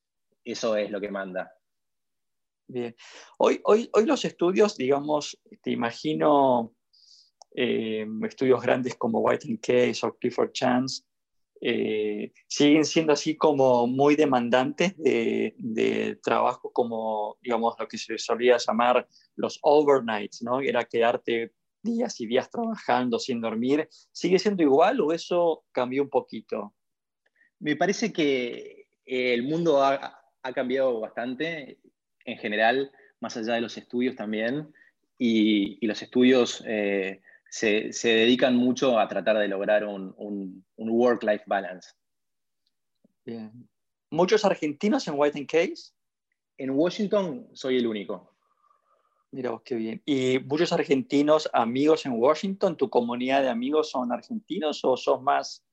eso 0.45 0.77
es 0.77 0.91
lo 0.91 1.01
que 1.01 1.11
manda. 1.11 1.53
Bien. 2.67 2.95
Hoy, 3.39 3.61
hoy, 3.65 3.89
hoy 3.93 4.07
los 4.07 4.25
estudios, 4.25 4.77
digamos, 4.77 5.39
te 5.63 5.71
imagino 5.71 6.75
eh, 7.55 8.07
estudios 8.23 8.63
grandes 8.63 8.95
como 8.95 9.21
White 9.21 9.59
Case 9.61 10.07
o 10.07 10.17
Clifford 10.17 10.53
Chance, 10.53 11.03
eh, 11.61 12.33
siguen 12.47 12.85
siendo 12.85 13.13
así 13.13 13.37
como 13.37 13.87
muy 13.89 14.15
demandantes 14.15 14.97
de, 14.97 15.55
de, 15.59 16.17
trabajo 16.23 16.71
como, 16.73 17.37
digamos, 17.43 17.75
lo 17.79 17.89
que 17.89 17.99
se 17.99 18.17
solía 18.17 18.59
llamar 18.59 19.09
los 19.35 19.59
overnights, 19.63 20.43
¿no? 20.43 20.61
Era 20.61 20.85
quedarte 20.85 21.53
días 21.83 22.21
y 22.21 22.27
días 22.27 22.51
trabajando 22.51 23.19
sin 23.19 23.41
dormir, 23.41 23.89
¿sigue 24.13 24.39
siendo 24.39 24.63
igual 24.63 25.01
o 25.01 25.13
eso 25.13 25.65
cambió 25.73 26.03
un 26.03 26.11
poquito? 26.11 26.75
Me 27.61 27.77
parece 27.77 28.13
que 28.13 28.89
el 29.05 29.43
mundo 29.43 29.83
ha, 29.83 30.15
cambiado 30.55 31.01
bastante 31.01 31.79
en 32.25 32.39
general, 32.39 32.91
más 33.21 33.37
allá 33.37 33.55
de 33.55 33.61
los 33.61 33.77
estudios 33.77 34.17
también, 34.17 34.73
y, 35.19 35.85
los 35.87 36.01
estudios 36.01 36.63
eh, 36.67 37.21
se, 37.51 37.91
dedican 38.03 38.57
mucho 38.57 38.99
a 38.99 39.09
tratar 39.09 39.39
de 39.39 39.49
lograr 39.49 39.85
un, 39.85 40.15
un 40.17 40.91
work-life 40.91 41.45
balance. 41.47 41.91
Bien. 43.25 43.69
¿Muchos 44.11 44.45
argentinos 44.45 45.07
en 45.07 45.15
White 45.17 45.47
Case? 45.47 45.93
En 46.57 46.71
Washington 46.71 47.47
soy 47.53 47.77
el 47.77 47.87
único. 47.87 48.38
Mira 49.31 49.61
qué 49.63 49.75
bien. 49.75 50.03
¿Y 50.07 50.39
muchos 50.39 50.73
argentinos 50.73 51.51
amigos 51.53 52.07
en 52.07 52.13
Washington? 52.13 52.77
¿Tu 52.77 52.89
comunidad 52.89 53.43
de 53.43 53.51
amigos 53.51 53.91
son 53.91 54.11
argentinos 54.11 54.83
o 54.85 54.97
sos 54.97 55.23
más 55.23 55.65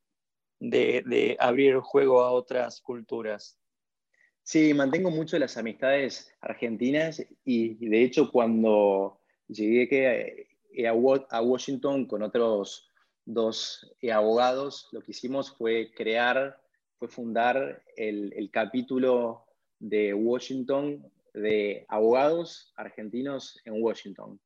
de, 0.59 1.03
de 1.05 1.37
abrir 1.39 1.77
juego 1.79 2.21
a 2.21 2.31
otras 2.31 2.81
culturas? 2.81 3.57
Sí, 4.43 4.73
mantengo 4.73 5.09
mucho 5.09 5.39
las 5.39 5.57
amistades 5.57 6.31
argentinas 6.41 7.25
y 7.45 7.73
de 7.87 8.03
hecho 8.03 8.29
cuando 8.31 9.21
llegué 9.47 10.47
a 11.31 11.41
Washington 11.41 12.05
con 12.05 12.21
otros 12.21 12.91
dos 13.25 13.91
abogados, 14.13 14.87
lo 14.91 15.01
que 15.01 15.11
hicimos 15.11 15.51
fue 15.51 15.91
crear, 15.95 16.61
fue 16.99 17.07
fundar 17.07 17.83
el, 17.95 18.33
el 18.33 18.51
capítulo 18.51 19.45
de 19.79 20.13
Washington 20.13 21.11
de 21.35 21.85
abogados 21.87 22.73
argentinos 22.75 23.59
en 23.65 23.81
Washington, 23.81 24.39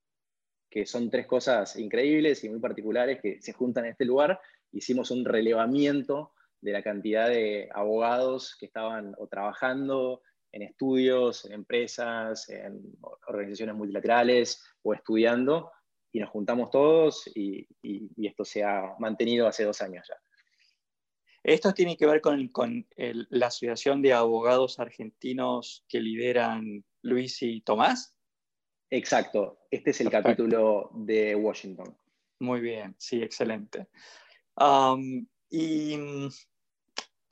que 0.70 0.86
son 0.86 1.10
tres 1.10 1.28
cosas 1.28 1.76
increíbles 1.78 2.44
y 2.44 2.50
muy 2.50 2.60
particulares 2.60 3.20
que 3.22 3.42
se 3.42 3.54
juntan 3.54 3.86
en 3.86 3.92
este 3.92 4.06
lugar. 4.06 4.40
Hicimos 4.72 5.12
un 5.12 5.26
relevamiento 5.26 6.34
de 6.62 6.72
la 6.72 6.84
cantidad 6.84 7.30
de 7.30 7.70
abogados 7.74 8.56
que 8.60 8.66
estaban 8.66 9.16
o 9.18 9.28
trabajando 9.28 10.22
en 10.52 10.64
estudios, 10.64 11.46
en 11.46 11.54
empresas, 11.54 12.50
en 12.50 12.82
organizaciones 13.28 13.76
multilaterales 13.76 14.64
o 14.82 14.94
estudiando, 14.94 15.72
y 16.12 16.20
nos 16.20 16.30
juntamos 16.30 16.72
todos 16.72 17.30
y, 17.36 17.68
esto 18.18 18.44
se 18.44 18.64
ha 18.64 18.96
mantenido 19.00 19.48
hace 19.48 19.64
dos 19.64 19.82
años 19.82 20.08
ya. 20.08 20.16
Esto 21.50 21.74
tiene 21.74 21.98
que 21.98 22.06
ver 22.06 22.22
con, 22.22 22.48
la 22.96 23.48
Asociación 23.48 24.04
de 24.04 24.14
Abogados 24.14 24.80
Argentinos 24.80 25.84
que 25.90 26.00
lideran 26.00 26.86
Luis 27.02 27.42
y 27.42 27.62
Tomás. 27.62 28.16
Exacto, 28.92 29.58
este 29.72 29.90
es 29.90 30.02
el 30.02 30.12
capítulo 30.12 30.92
de 30.94 31.34
Washington. 31.36 31.98
Muy 32.38 32.62
bien, 32.62 32.96
sí, 33.00 33.24
excelente. 33.24 33.88
y 35.50 35.96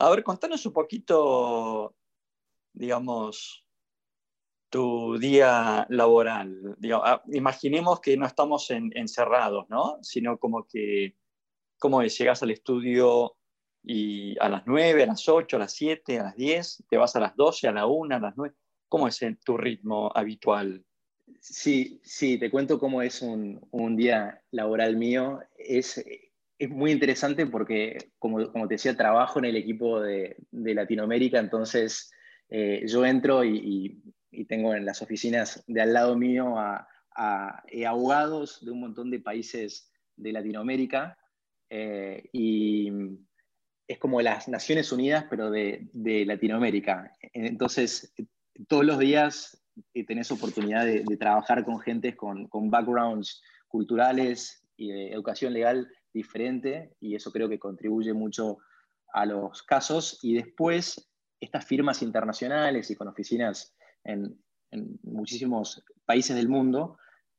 a 0.00 0.10
ver, 0.10 0.24
contanos 0.24 0.66
un 0.66 0.72
poquito, 0.72 1.94
digamos, 2.72 3.64
tu 4.68 5.16
día 5.16 5.86
laboral. 5.90 6.76
Ah, 7.04 7.22
imaginemos 7.28 8.00
que 8.00 8.16
no 8.16 8.26
estamos 8.26 8.68
encerrados, 8.72 9.70
¿no? 9.70 9.98
Sino 10.02 10.38
como 10.38 10.66
que, 10.66 11.14
¿cómo 11.78 12.02
es? 12.02 12.18
Llegas 12.18 12.42
al 12.42 12.50
estudio 12.50 13.37
y 13.82 14.38
a 14.40 14.48
las 14.48 14.66
9, 14.66 15.02
a 15.02 15.06
las 15.06 15.28
8, 15.28 15.56
a 15.56 15.60
las 15.60 15.72
7, 15.72 16.18
a 16.18 16.24
las 16.24 16.36
10, 16.36 16.84
te 16.88 16.96
vas 16.96 17.16
a 17.16 17.20
las 17.20 17.36
12, 17.36 17.68
a 17.68 17.72
la 17.72 17.86
1, 17.86 18.16
a 18.16 18.20
las 18.20 18.36
9. 18.36 18.54
¿Cómo 18.88 19.08
es 19.08 19.20
tu 19.44 19.56
ritmo 19.56 20.10
habitual? 20.14 20.84
Sí, 21.40 22.00
sí, 22.02 22.38
te 22.38 22.50
cuento 22.50 22.78
cómo 22.78 23.02
es 23.02 23.22
un, 23.22 23.96
día 23.96 24.42
laboral 24.50 24.96
mío. 24.96 25.40
Es, 25.56 26.02
es, 26.58 26.70
muy 26.70 26.92
interesante 26.92 27.46
porque, 27.46 27.98
como, 28.18 28.50
como, 28.50 28.66
te 28.66 28.74
decía, 28.74 28.96
trabajo 28.96 29.38
en 29.38 29.46
el 29.46 29.56
equipo 29.56 30.00
de, 30.00 30.36
Latinoamérica, 30.50 31.38
entonces 31.38 32.10
eh, 32.48 32.84
yo 32.86 33.04
entro 33.04 33.44
y 33.44 34.02
y 34.30 34.44
tengo 34.44 34.74
en 34.74 34.84
las 34.84 35.02
oficinas 35.02 35.62
de 35.66 35.80
al 35.80 35.92
lado 35.92 36.16
mío 36.16 36.58
a, 36.58 36.86
eh, 37.66 37.84
abogados 37.84 38.64
de 38.64 38.70
un 38.70 38.80
montón 38.80 39.10
de 39.10 39.18
países 39.18 39.90
de 40.14 40.32
Latinoamérica 40.32 41.18
eh, 41.68 42.28
y 42.32 42.92
es 43.88 43.98
como 43.98 44.20
las 44.20 44.48
Naciones 44.48 44.92
Unidas, 44.92 45.24
pero 45.30 45.50
de, 45.50 45.88
Latinoamérica. 46.26 47.10
Entonces, 47.32 48.14
todos 48.68 48.84
los 48.84 48.98
días 48.98 49.64
eh, 49.94 50.04
tenés 50.04 50.30
oportunidad 50.30 50.84
de, 50.84 51.04
trabajar 51.16 51.64
con 51.64 51.80
gente 51.80 52.14
con, 52.14 52.48
con, 52.48 52.70
backgrounds 52.70 53.42
culturales 53.66 54.62
y 54.76 54.92
de 54.92 55.12
educación 55.12 55.54
legal 55.54 55.90
diferente, 56.12 56.94
y 57.00 57.14
eso 57.14 57.32
creo 57.32 57.48
que 57.48 57.58
contribuye 57.58 58.12
mucho 58.12 58.58
a 59.14 59.24
los 59.24 59.62
casos. 59.62 60.18
Y 60.22 60.34
después, 60.34 61.10
estas 61.40 61.64
firmas 61.64 62.02
internacionales 62.02 62.90
y 62.90 62.94
con 62.94 63.08
oficinas 63.08 63.74
en, 64.04 64.38
muchísimos 65.02 65.82
países 66.04 66.36
del 66.36 66.50
mundo, 66.50 66.98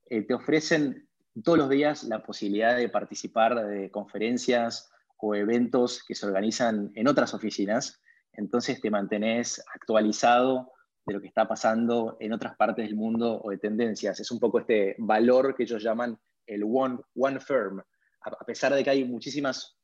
eh, 0.09 0.23
te 0.23 0.33
ofrecen 0.33 1.07
todos 1.43 1.59
los 1.59 1.69
días 1.69 2.03
la 2.05 2.23
posibilidad 2.23 2.75
de 2.75 2.89
participar 2.89 3.67
de 3.67 3.91
conferencias 3.91 4.91
o 5.19 5.35
eventos 5.35 6.03
que 6.03 6.15
se 6.15 6.25
organizan 6.25 6.91
en 6.95 7.07
otras 7.07 7.33
oficinas. 7.33 8.01
Entonces 8.33 8.81
te 8.81 8.89
mantenés 8.89 9.63
actualizado 9.73 10.71
de 11.05 11.13
lo 11.13 11.21
que 11.21 11.27
está 11.27 11.47
pasando 11.47 12.17
en 12.19 12.33
otras 12.33 12.55
partes 12.55 12.85
del 12.85 12.95
mundo 12.95 13.41
o 13.43 13.49
de 13.49 13.57
tendencias. 13.57 14.19
Es 14.19 14.31
un 14.31 14.39
poco 14.39 14.59
este 14.59 14.95
valor 14.97 15.55
que 15.55 15.63
ellos 15.63 15.83
llaman 15.83 16.17
el 16.45 16.63
one, 16.63 16.99
one 17.15 17.39
firm. 17.39 17.81
A 18.21 18.45
pesar 18.45 18.73
de 18.73 18.83
que 18.83 18.89
hay 18.89 19.05
muchísimas 19.05 19.77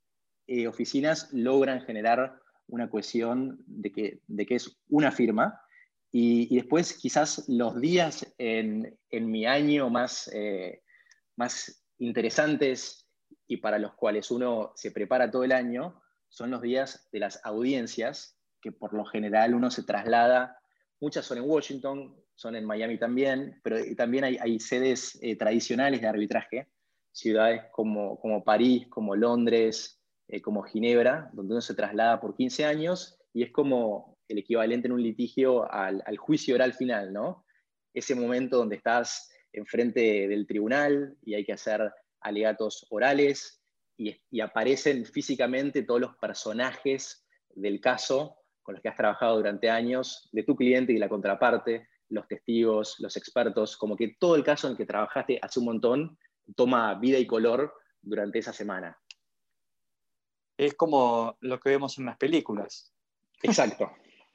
eh, 0.47 0.67
oficinas, 0.67 1.29
logran 1.31 1.81
generar 1.81 2.39
una 2.67 2.89
cohesión 2.89 3.63
de 3.65 3.91
que, 3.91 4.21
de 4.27 4.45
que 4.45 4.55
es 4.55 4.79
una 4.89 5.11
firma 5.11 5.59
y, 6.11 6.55
después 6.55 6.93
quizás 6.93 7.43
los 7.49 7.79
días 7.81 8.33
en, 8.37 8.97
mi 9.11 9.45
año 9.45 9.89
más, 9.89 10.29
eh, 10.33 10.81
más 11.35 11.85
interesantes 11.97 13.04
y 13.47 13.57
para 13.57 13.79
los 13.79 13.93
cuales 13.93 14.31
uno 14.31 14.71
se 14.75 14.91
prepara 14.91 15.29
todo 15.31 15.43
el 15.43 15.51
año 15.51 16.01
son 16.29 16.51
los 16.51 16.61
días 16.61 17.07
de 17.11 17.19
las 17.19 17.39
audiencias, 17.45 18.37
que 18.61 18.71
por 18.71 18.93
lo 18.93 19.05
general 19.05 19.53
uno 19.53 19.71
se 19.71 19.83
traslada, 19.83 20.59
muchas 20.99 21.25
son 21.25 21.37
en 21.37 21.49
Washington, 21.49 22.15
son 22.33 22.55
en 22.55 22.65
Miami 22.65 22.97
también, 22.97 23.59
pero 23.63 23.77
también 23.95 24.23
hay, 24.25 24.59
sedes 24.59 25.17
eh, 25.21 25.35
tradicionales 25.35 26.01
de 26.01 26.07
arbitraje, 26.07 26.67
ciudades 27.11 27.63
como, 27.71 28.19
como 28.19 28.43
París, 28.43 28.87
como 28.89 29.15
Londres, 29.15 30.01
eh, 30.27 30.41
como 30.41 30.63
Ginebra, 30.63 31.29
donde 31.33 31.53
uno 31.53 31.61
se 31.61 31.75
traslada 31.75 32.19
por 32.19 32.35
15 32.35 32.65
años 32.65 33.19
y 33.31 33.43
es 33.43 33.51
como 33.51 34.17
el 34.27 34.39
equivalente 34.39 34.87
en 34.87 34.93
un 34.93 35.03
litigio 35.03 35.71
al, 35.71 36.17
juicio 36.17 36.55
oral 36.55 36.73
final, 36.73 37.13
¿no? 37.13 37.45
Ese 37.93 38.15
momento 38.15 38.57
donde 38.57 38.75
estás 38.75 39.31
enfrente 39.53 40.27
del 40.27 40.47
tribunal 40.47 41.15
y 41.21 41.35
hay 41.35 41.45
que 41.45 41.53
hacer 41.53 41.93
alegatos 42.25 42.85
orales 42.89 43.61
y, 43.97 44.19
aparecen 44.41 45.05
físicamente 45.05 45.83
todos 45.83 46.01
los 46.01 46.15
personajes 46.17 47.25
del 47.53 47.79
caso 47.79 48.37
con 48.61 48.75
los 48.75 48.81
que 48.81 48.89
has 48.89 48.97
trabajado 48.97 49.37
durante 49.37 49.69
años, 49.69 50.27
de 50.31 50.43
tu 50.43 50.55
cliente 50.55 50.91
y 50.91 50.97
la 50.97 51.07
contraparte, 51.07 51.87
los 52.09 52.27
testigos, 52.27 52.99
los 52.99 53.15
expertos, 53.15 53.77
como 53.77 53.95
que 53.95 54.15
todo 54.19 54.35
el 54.35 54.43
caso 54.43 54.67
en 54.67 54.71
el 54.71 54.77
que 54.77 54.85
trabajaste 54.85 55.39
hace 55.41 55.59
un 55.59 55.65
montón 55.65 56.17
toma 56.55 56.95
vida 56.95 57.19
y 57.19 57.27
color 57.27 57.73
durante 58.01 58.39
esa 58.39 58.53
semana. 58.53 58.97
Es 60.57 60.73
como 60.73 61.37
lo 61.41 61.59
que 61.59 61.69
vemos 61.69 61.97
en 61.99 62.05
las 62.05 62.17
películas. 62.17 62.91
Exacto. 63.43 63.91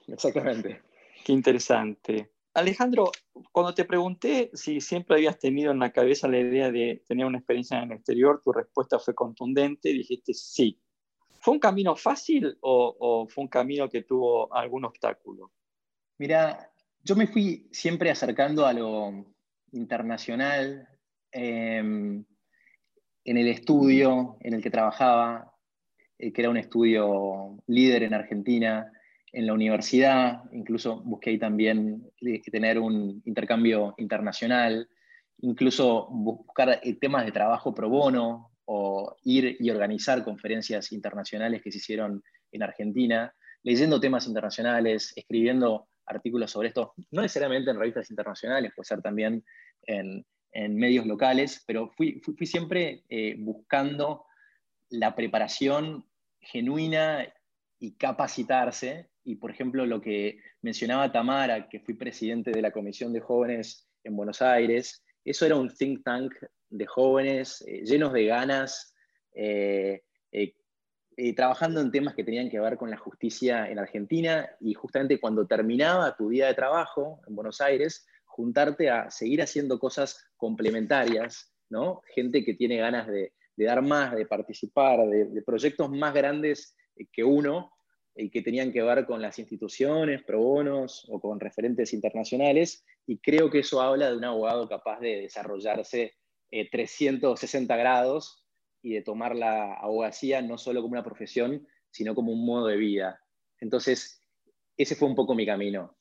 Exactamente. 0.07 0.83
Qué 1.25 1.33
interesante. 1.33 2.31
Alejandro, 2.55 3.13
cuando 3.53 3.75
te 3.75 3.85
pregunté 3.85 4.51
si 4.55 4.81
siempre 4.81 5.17
habías 5.17 5.39
tenido 5.39 5.71
en 5.71 5.79
la 5.79 5.93
cabeza 5.93 6.27
la 6.27 6.41
idea 6.41 6.73
de 6.73 7.03
tener 7.07 7.25
una 7.25 7.39
experiencia 7.39 7.79
en 7.79 7.91
el 7.91 7.99
exterior, 7.99 8.43
tu 8.45 8.53
respuesta 8.53 8.99
fue 8.99 9.15
contundente, 9.15 9.91
dijiste 9.91 10.35
sí. 10.35 10.81
¿Fue 11.41 11.55
un 11.55 11.61
camino 11.61 11.95
fácil 11.97 12.59
o, 12.61 13.27
fue 13.29 13.45
un 13.45 13.49
camino 13.49 13.89
que 13.89 14.03
tuvo 14.03 14.53
algún 14.53 14.85
obstáculo? 14.85 15.53
Mira, 16.19 16.71
yo 17.03 17.17
me 17.17 17.29
fui 17.29 17.69
siempre 17.71 18.11
acercando 18.11 18.67
a 18.67 18.73
lo 18.73 19.33
internacional 19.73 20.89
em, 21.31 22.25
en 23.25 23.39
el 23.39 23.49
estudio 23.49 24.37
en 24.41 24.55
el 24.55 24.63
que 24.63 24.71
trabajaba, 24.71 25.55
eh, 26.19 26.33
que 26.33 26.43
era 26.43 26.51
un 26.51 26.59
estudio 26.59 27.57
líder 27.69 28.03
en 28.03 28.13
Argentina 28.13 28.93
en 29.33 29.47
la 29.47 29.53
universidad, 29.53 30.45
incluso 30.53 31.01
busqué 31.03 31.39
también 31.39 32.11
eh, 32.21 32.43
tener 32.51 32.79
un 32.79 33.23
intercambio 33.25 33.95
internacional, 33.99 34.89
incluso 35.39 36.09
buscar 36.11 36.81
eh, 36.83 36.95
temas 37.01 37.25
de 37.25 37.33
trabajo 37.33 37.75
pro 37.75 37.89
bono 37.89 38.51
o 38.65 39.17
ir 39.25 39.57
y 39.59 39.71
organizar 39.71 40.25
conferencias 40.25 40.93
internacionales 40.93 41.63
que 41.63 41.71
se 41.71 41.79
hicieron 41.79 42.23
en 42.53 42.63
Argentina, 42.63 43.33
leyendo 43.63 44.01
temas 44.01 44.27
internacionales, 44.27 45.13
escribiendo 45.17 45.89
artículos 46.07 46.51
sobre 46.51 46.69
esto, 46.69 46.95
no 47.11 47.23
necesariamente 47.23 47.71
en 47.71 47.79
revistas 47.79 48.11
internacionales, 48.11 48.73
puede 48.75 48.87
ser 48.87 49.01
también 49.01 49.45
en, 49.83 50.25
medios 50.53 51.07
locales, 51.07 51.63
pero 51.65 51.91
fui, 51.97 52.21
fui, 52.21 52.45
siempre 52.45 53.05
eh, 53.09 53.37
buscando 53.39 54.25
la 54.89 55.15
preparación 55.15 56.05
genuina 56.41 57.33
y 57.79 57.93
capacitarse 57.93 59.10
y, 59.25 59.37
por 59.37 59.51
ejemplo, 59.51 59.87
lo 59.87 60.01
que 60.01 60.39
mencionaba 60.63 61.13
Tamara, 61.13 61.69
que 61.69 61.81
fui 61.81 61.95
presidente 61.95 62.51
de 62.51 62.63
la 62.63 62.73
Comisión 62.73 63.13
de 63.13 63.21
Jóvenes 63.21 63.89
en 64.03 64.17
Buenos 64.17 64.41
Aires, 64.43 65.05
eso 65.25 65.47
era 65.47 65.57
un 65.57 65.69
think 65.69 66.03
tank 66.03 66.33
de 66.71 66.87
jóvenes 66.87 67.63
eh, 67.67 67.83
llenos 67.85 68.13
de 68.13 68.27
ganas, 68.27 68.95
eh, 69.35 70.03
eh, 70.33 71.35
trabajando 71.35 71.81
en 71.81 71.91
temas 71.91 72.15
que 72.15 72.25
tenían 72.25 72.49
que 72.49 72.61
ver 72.61 72.79
con 72.79 72.89
la 72.89 72.97
justicia 72.97 73.69
en 73.69 73.79
Argentina 73.79 74.49
y 74.59 74.73
justamente 74.73 75.21
cuando 75.21 75.47
terminaba 75.47 76.17
tu 76.17 76.31
día 76.31 76.47
de 76.47 76.55
trabajo 76.55 77.21
en 77.27 77.35
Buenos 77.35 77.61
Aires, 77.61 78.07
juntarte 78.25 78.89
a 78.89 79.11
seguir 79.11 79.43
haciendo 79.43 79.79
cosas 79.79 80.31
complementarias, 80.37 81.53
¿no? 81.69 82.01
Gente 82.15 82.43
que 82.43 82.55
tiene 82.55 82.79
ganas 82.79 83.07
de, 83.07 83.35
dar 83.57 83.83
más, 83.83 84.15
de 84.15 84.25
participar, 84.25 85.07
de 85.07 85.43
proyectos 85.43 85.91
más 85.91 86.15
grandes 86.15 86.75
que 87.13 87.23
uno, 87.23 87.71
y 88.15 88.31
que 88.31 88.43
tenían 88.43 88.73
que 88.73 88.83
ver 88.83 89.07
con 89.07 89.23
las 89.23 89.39
instituciones, 89.39 90.23
pro 90.23 90.41
bonos 90.41 91.07
o 91.09 91.21
con 91.21 91.41
referentes 91.41 91.93
internacionales, 91.93 92.85
y 93.07 93.19
creo 93.19 93.51
que 93.51 93.61
eso 93.61 93.81
habla 93.81 94.11
de 94.11 94.17
un 94.17 94.25
abogado 94.25 94.69
capaz 94.69 95.01
de 95.01 95.23
desarrollarse 95.23 96.15
360 96.51 97.75
eh, 97.75 97.79
grados 97.79 98.45
y 98.83 98.95
de 98.95 99.03
tomar 99.03 99.37
la 99.37 99.75
abogacía 99.75 100.43
no 100.43 100.59
solo 100.59 100.83
como 100.83 100.93
una 100.93 101.05
profesión, 101.05 101.67
sino 101.91 102.15
como 102.15 102.33
un 102.33 102.45
modo 102.45 102.67
de 102.67 102.77
vida. 102.77 103.21
Entonces, 103.61 104.23
ese 104.77 104.97
fue 104.97 105.09
un 105.09 105.15
poco 105.15 105.35
mi 105.35 105.47
camino. 105.47 105.97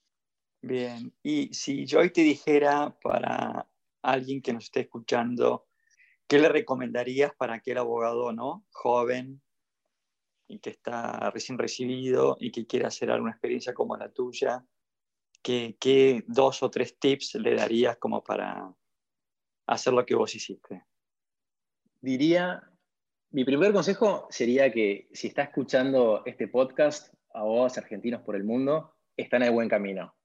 Bien, 0.61 1.13
y 1.23 1.53
si 1.53 1.85
yo 1.85 1.99
hoy 1.99 2.11
te 2.11 2.21
dijera 2.21 2.97
para 3.01 3.67
alguien 4.01 4.41
que 4.41 4.53
nos 4.53 4.65
esté 4.65 4.81
escuchando, 4.81 5.67
¿qué 6.27 6.39
le 6.39 6.49
recomendarías 6.49 7.33
para 7.35 7.55
aquel 7.55 7.77
abogado 7.77 8.31
no 8.33 8.65
joven 8.71 9.41
y 10.49 10.59
que 10.59 10.71
está 10.71 11.29
recién 11.29 11.57
recibido 11.57 12.35
y 12.39 12.51
que 12.51 12.65
quiere 12.65 12.87
hacer 12.87 13.11
alguna 13.11 13.31
experiencia 13.31 13.73
como 13.73 13.95
la 13.95 14.11
tuya, 14.11 14.65
¿qué, 15.43 16.23
dos 16.27 16.63
o 16.63 16.71
tres 16.71 16.97
tips 16.99 17.35
le 17.35 17.55
darías 17.55 17.97
como 17.97 18.23
para 18.23 18.73
hacer 19.67 19.93
lo 19.93 20.05
que 20.05 20.15
vos 20.15 20.33
hiciste? 20.33 20.83
Diría, 22.01 22.63
mi 23.29 23.45
primer 23.45 23.71
consejo 23.71 24.27
sería 24.31 24.71
que 24.71 25.07
si 25.13 25.27
está 25.27 25.43
escuchando 25.43 26.23
este 26.25 26.47
podcast, 26.47 27.13
abogados 27.31 27.77
argentinos 27.77 28.23
por 28.23 28.35
el 28.35 28.43
mundo, 28.43 28.95
están 29.15 29.43
en 29.43 29.49
el 29.49 29.53
buen 29.53 29.69
camino. 29.69 30.15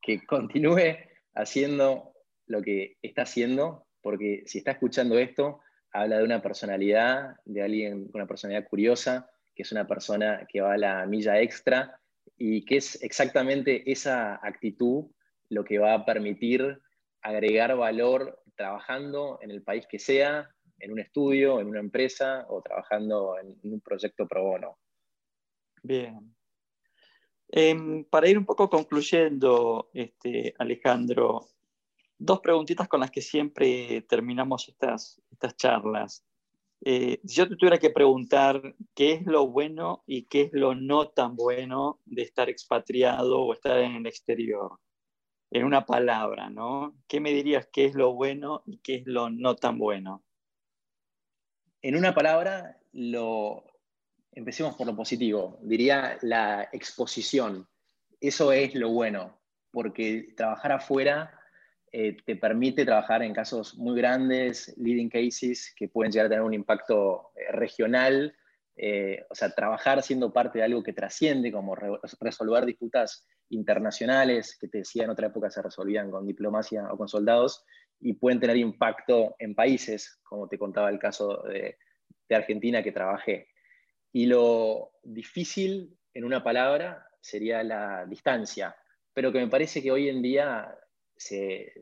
Que 0.00 0.24
continúe 0.26 0.96
haciendo 1.34 2.14
lo 2.46 2.62
que 2.62 2.96
está 3.02 3.22
haciendo, 3.22 3.86
porque 4.00 4.44
si 4.46 4.58
está 4.58 4.70
escuchando 4.72 5.18
esto, 5.18 5.60
habla 5.92 6.18
de 6.18 6.24
una 6.24 6.40
personalidad, 6.40 7.36
de 7.44 7.62
alguien 7.62 8.08
con 8.08 8.22
una 8.22 8.26
personalidad 8.26 8.66
curiosa, 8.66 9.30
que 9.54 9.62
es 9.62 9.72
una 9.72 9.86
persona 9.86 10.46
que 10.48 10.60
va 10.60 10.74
a 10.74 10.78
la 10.78 11.06
milla 11.06 11.40
extra 11.40 12.00
y 12.36 12.64
que 12.64 12.78
es 12.78 13.02
exactamente 13.02 13.90
esa 13.90 14.34
actitud 14.42 15.06
lo 15.48 15.64
que 15.64 15.78
va 15.78 15.94
a 15.94 16.04
permitir 16.04 16.80
agregar 17.22 17.76
valor 17.76 18.42
trabajando 18.56 19.38
en 19.42 19.50
el 19.50 19.62
país 19.62 19.86
que 19.88 19.98
sea, 19.98 20.50
en 20.78 20.92
un 20.92 21.00
estudio, 21.00 21.60
en 21.60 21.68
una 21.68 21.80
empresa 21.80 22.46
o 22.48 22.60
trabajando 22.62 23.36
en 23.38 23.58
un 23.62 23.80
proyecto 23.80 24.26
pro 24.26 24.44
bono. 24.44 24.78
Bien. 25.82 26.34
Em, 27.48 28.04
para 28.04 28.28
ir 28.28 28.38
un 28.38 28.44
poco 28.44 28.68
concluyendo, 28.68 29.90
este, 29.94 30.54
Alejandro, 30.58 31.46
dos 32.18 32.40
preguntitas 32.40 32.88
con 32.88 33.00
las 33.00 33.10
que 33.10 33.20
siempre 33.20 34.02
terminamos 34.08 34.68
estas, 34.68 35.20
estas 35.30 35.56
charlas. 35.56 36.24
Eh, 36.80 37.20
si 37.24 37.36
yo 37.36 37.48
te 37.48 37.56
tuviera 37.56 37.78
que 37.78 37.90
preguntar 37.90 38.74
qué 38.94 39.12
es 39.12 39.26
lo 39.26 39.46
bueno 39.46 40.02
y 40.06 40.24
qué 40.24 40.42
es 40.42 40.52
lo 40.52 40.74
no 40.74 41.08
tan 41.08 41.36
bueno 41.36 42.00
de 42.04 42.22
estar 42.22 42.50
expatriado 42.50 43.40
o 43.40 43.52
estar 43.54 43.78
en 43.78 43.96
el 43.96 44.06
exterior, 44.06 44.78
en 45.50 45.64
una 45.64 45.86
palabra, 45.86 46.50
¿no? 46.50 46.94
¿Qué 47.06 47.20
me 47.20 47.32
dirías 47.32 47.68
qué 47.72 47.86
es 47.86 47.94
lo 47.94 48.12
bueno 48.14 48.62
y 48.66 48.78
qué 48.78 48.96
es 48.96 49.06
lo 49.06 49.30
no 49.30 49.56
tan 49.56 49.78
bueno? 49.78 50.24
En 51.80 51.96
una 51.96 52.14
palabra, 52.14 52.80
lo, 52.92 53.64
empecemos 54.32 54.74
por 54.74 54.86
lo 54.86 54.96
positivo, 54.96 55.58
diría 55.62 56.18
la 56.22 56.68
exposición. 56.72 57.68
Eso 58.20 58.52
es 58.52 58.74
lo 58.74 58.90
bueno, 58.90 59.38
porque 59.70 60.32
trabajar 60.36 60.72
afuera 60.72 61.38
eh, 61.96 62.16
te 62.26 62.34
permite 62.34 62.84
trabajar 62.84 63.22
en 63.22 63.32
casos 63.32 63.78
muy 63.78 63.96
grandes, 63.96 64.74
leading 64.76 65.08
cases, 65.08 65.72
que 65.76 65.86
pueden 65.86 66.10
llegar 66.10 66.26
a 66.26 66.28
tener 66.28 66.42
un 66.42 66.52
impacto 66.52 67.30
eh, 67.36 67.52
regional, 67.52 68.34
eh, 68.74 69.24
o 69.30 69.34
sea, 69.36 69.50
trabajar 69.50 70.02
siendo 70.02 70.32
parte 70.32 70.58
de 70.58 70.64
algo 70.64 70.82
que 70.82 70.92
trasciende, 70.92 71.52
como 71.52 71.76
resolver 72.20 72.66
disputas 72.66 73.28
internacionales, 73.48 74.58
que 74.60 74.66
te 74.66 74.78
decía 74.78 75.04
en 75.04 75.10
otra 75.10 75.28
época 75.28 75.50
se 75.50 75.62
resolvían 75.62 76.10
con 76.10 76.26
diplomacia 76.26 76.92
o 76.92 76.98
con 76.98 77.06
soldados, 77.06 77.64
y 78.00 78.14
pueden 78.14 78.40
tener 78.40 78.56
impacto 78.56 79.36
en 79.38 79.54
países, 79.54 80.18
como 80.24 80.48
te 80.48 80.58
contaba 80.58 80.90
el 80.90 80.98
caso 80.98 81.44
de, 81.44 81.78
de 82.28 82.34
Argentina 82.34 82.82
que 82.82 82.90
trabajé. 82.90 83.50
Y 84.12 84.26
lo 84.26 84.94
difícil, 85.04 85.96
en 86.12 86.24
una 86.24 86.42
palabra, 86.42 87.06
sería 87.20 87.62
la 87.62 88.04
distancia, 88.04 88.74
pero 89.12 89.30
que 89.30 89.38
me 89.38 89.46
parece 89.46 89.80
que 89.80 89.92
hoy 89.92 90.08
en 90.08 90.20
día 90.20 90.76
se, 91.16 91.72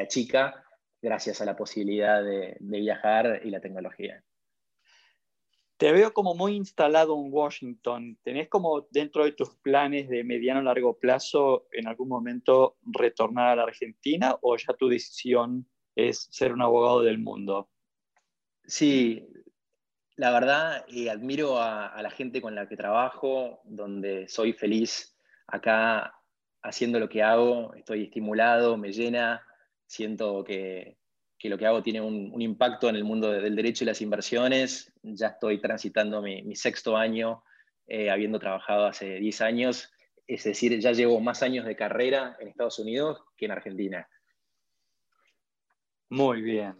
achica 0.00 0.64
gracias 1.00 1.40
a 1.40 1.44
la 1.44 1.56
posibilidad 1.56 2.22
de, 2.22 2.56
viajar 2.60 3.40
y 3.44 3.50
la 3.50 3.60
tecnología. 3.60 4.22
Te 5.76 5.92
veo 5.92 6.12
como 6.12 6.34
muy 6.34 6.54
instalado 6.54 7.20
en 7.20 7.32
Washington. 7.32 8.18
¿Tenés 8.22 8.48
como 8.48 8.86
dentro 8.90 9.24
de 9.24 9.32
tus 9.32 9.56
planes 9.56 10.08
de 10.08 10.22
mediano 10.22 10.62
largo 10.62 10.98
plazo 10.98 11.66
en 11.72 11.88
algún 11.88 12.08
momento 12.08 12.76
retornar 12.82 13.48
a 13.48 13.56
la 13.56 13.62
Argentina 13.64 14.36
o 14.40 14.56
ya 14.56 14.72
tu 14.74 14.88
decisión 14.88 15.68
es 15.96 16.28
ser 16.30 16.52
un 16.52 16.62
abogado 16.62 17.02
del 17.02 17.18
mundo? 17.18 17.70
Sí, 18.66 19.26
la 20.16 20.30
verdad, 20.30 20.84
eh, 20.88 21.10
admiro 21.10 21.60
a, 21.60 22.00
la 22.00 22.10
gente 22.10 22.40
con 22.40 22.54
la 22.54 22.68
que 22.68 22.76
trabajo, 22.76 23.60
donde 23.64 24.28
soy 24.28 24.52
feliz 24.52 25.16
acá 25.48 26.14
haciendo 26.64 26.98
lo 26.98 27.08
que 27.08 27.22
hago, 27.22 27.74
estoy 27.74 28.04
estimulado, 28.04 28.76
me 28.76 28.90
llena, 28.90 29.46
siento 29.86 30.42
que, 30.42 30.96
lo 31.42 31.58
que 31.58 31.66
hago 31.66 31.82
tiene 31.82 32.00
un, 32.00 32.40
impacto 32.40 32.88
en 32.88 32.96
el 32.96 33.04
mundo 33.04 33.30
del 33.30 33.54
derecho 33.54 33.84
y 33.84 33.86
las 33.86 34.00
inversiones. 34.00 34.90
Ya 35.02 35.28
estoy 35.28 35.60
transitando 35.60 36.22
mi, 36.22 36.56
sexto 36.56 36.96
año, 36.96 37.44
eh, 37.86 38.10
habiendo 38.10 38.38
trabajado 38.38 38.86
hace 38.86 39.16
10 39.16 39.42
años, 39.42 39.92
es 40.26 40.44
decir, 40.44 40.78
ya 40.80 40.92
llevo 40.92 41.20
más 41.20 41.42
años 41.42 41.66
de 41.66 41.76
carrera 41.76 42.34
en 42.40 42.48
Estados 42.48 42.78
Unidos 42.78 43.22
que 43.36 43.44
en 43.44 43.50
Argentina. 43.50 44.08
Muy 46.08 46.40
bien. 46.40 46.76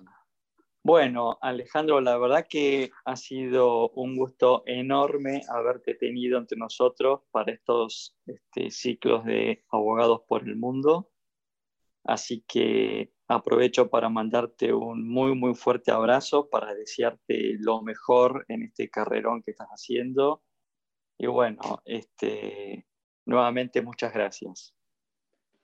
Bueno, 0.86 1.38
Alejandro, 1.40 2.02
la 2.02 2.18
verdad 2.18 2.46
que 2.46 2.90
ha 3.06 3.16
sido 3.16 3.88
un 3.92 4.18
gusto 4.18 4.64
enorme 4.66 5.40
haberte 5.48 5.94
tenido 5.94 6.36
entre 6.36 6.58
nosotros 6.58 7.22
para 7.30 7.52
estos 7.52 8.14
este, 8.26 8.70
ciclos 8.70 9.24
de 9.24 9.64
abogados 9.70 10.20
por 10.28 10.42
el 10.42 10.56
mundo. 10.56 11.10
Así 12.04 12.44
que 12.46 13.14
aprovecho 13.28 13.88
para 13.88 14.10
mandarte 14.10 14.74
un 14.74 15.08
muy, 15.08 15.34
muy 15.34 15.54
fuerte 15.54 15.90
abrazo, 15.90 16.50
para 16.50 16.74
desearte 16.74 17.56
lo 17.60 17.80
mejor 17.80 18.44
en 18.48 18.64
este 18.64 18.90
carrerón 18.90 19.42
que 19.42 19.52
estás 19.52 19.68
haciendo. 19.68 20.42
Y 21.16 21.28
bueno, 21.28 21.80
este, 21.86 22.86
nuevamente 23.24 23.80
muchas 23.80 24.12
gracias. 24.12 24.74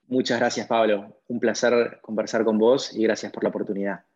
Muchas 0.06 0.40
gracias, 0.40 0.66
Pablo. 0.66 1.20
Un 1.28 1.40
placer 1.40 2.00
conversar 2.00 2.42
con 2.42 2.56
vos 2.56 2.96
y 2.96 3.02
gracias 3.02 3.30
por 3.30 3.42
la 3.42 3.50
oportunidad. 3.50 4.06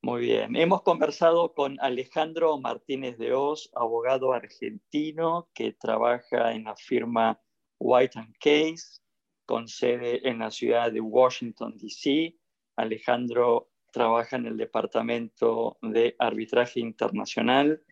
Muy 0.00 0.20
bien. 0.22 0.54
Hemos 0.54 0.82
conversado 0.82 1.54
con 1.54 1.76
Alejandro 1.80 2.56
Martínez 2.58 3.18
de 3.18 3.34
Oz, 3.34 3.68
abogado 3.74 4.32
argentino 4.32 5.50
que 5.52 5.72
trabaja 5.72 6.52
en 6.52 6.64
la 6.64 6.76
firma 6.76 7.40
White 7.80 8.20
Case, 8.40 9.00
con 9.44 9.66
sede 9.66 10.28
en 10.28 10.38
la 10.38 10.52
ciudad 10.52 10.92
de 10.92 11.00
Washington, 11.00 11.76
D.C. 11.76 12.36
Alejandro 12.76 13.72
trabaja 13.92 14.36
en 14.36 14.46
el 14.46 14.56
Departamento 14.56 15.78
de 15.82 16.14
Arbitraje 16.20 16.78
Internacional 16.78 17.82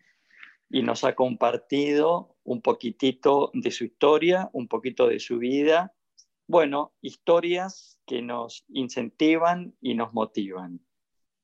y 0.69 0.83
nos 0.83 1.03
ha 1.03 1.13
compartido 1.13 2.37
un 2.45 2.61
poquitito 2.61 3.51
de 3.53 3.71
su 3.71 3.83
historia, 3.83 4.49
un 4.53 4.69
poquito 4.69 5.07
de 5.07 5.19
su 5.19 5.39
vida. 5.39 5.93
Bueno, 6.47 6.93
historias 7.01 7.99
que 8.05 8.21
nos 8.21 8.63
incentivan 8.69 9.75
y 9.81 9.93
nos 9.95 10.13
motivan. 10.13 10.86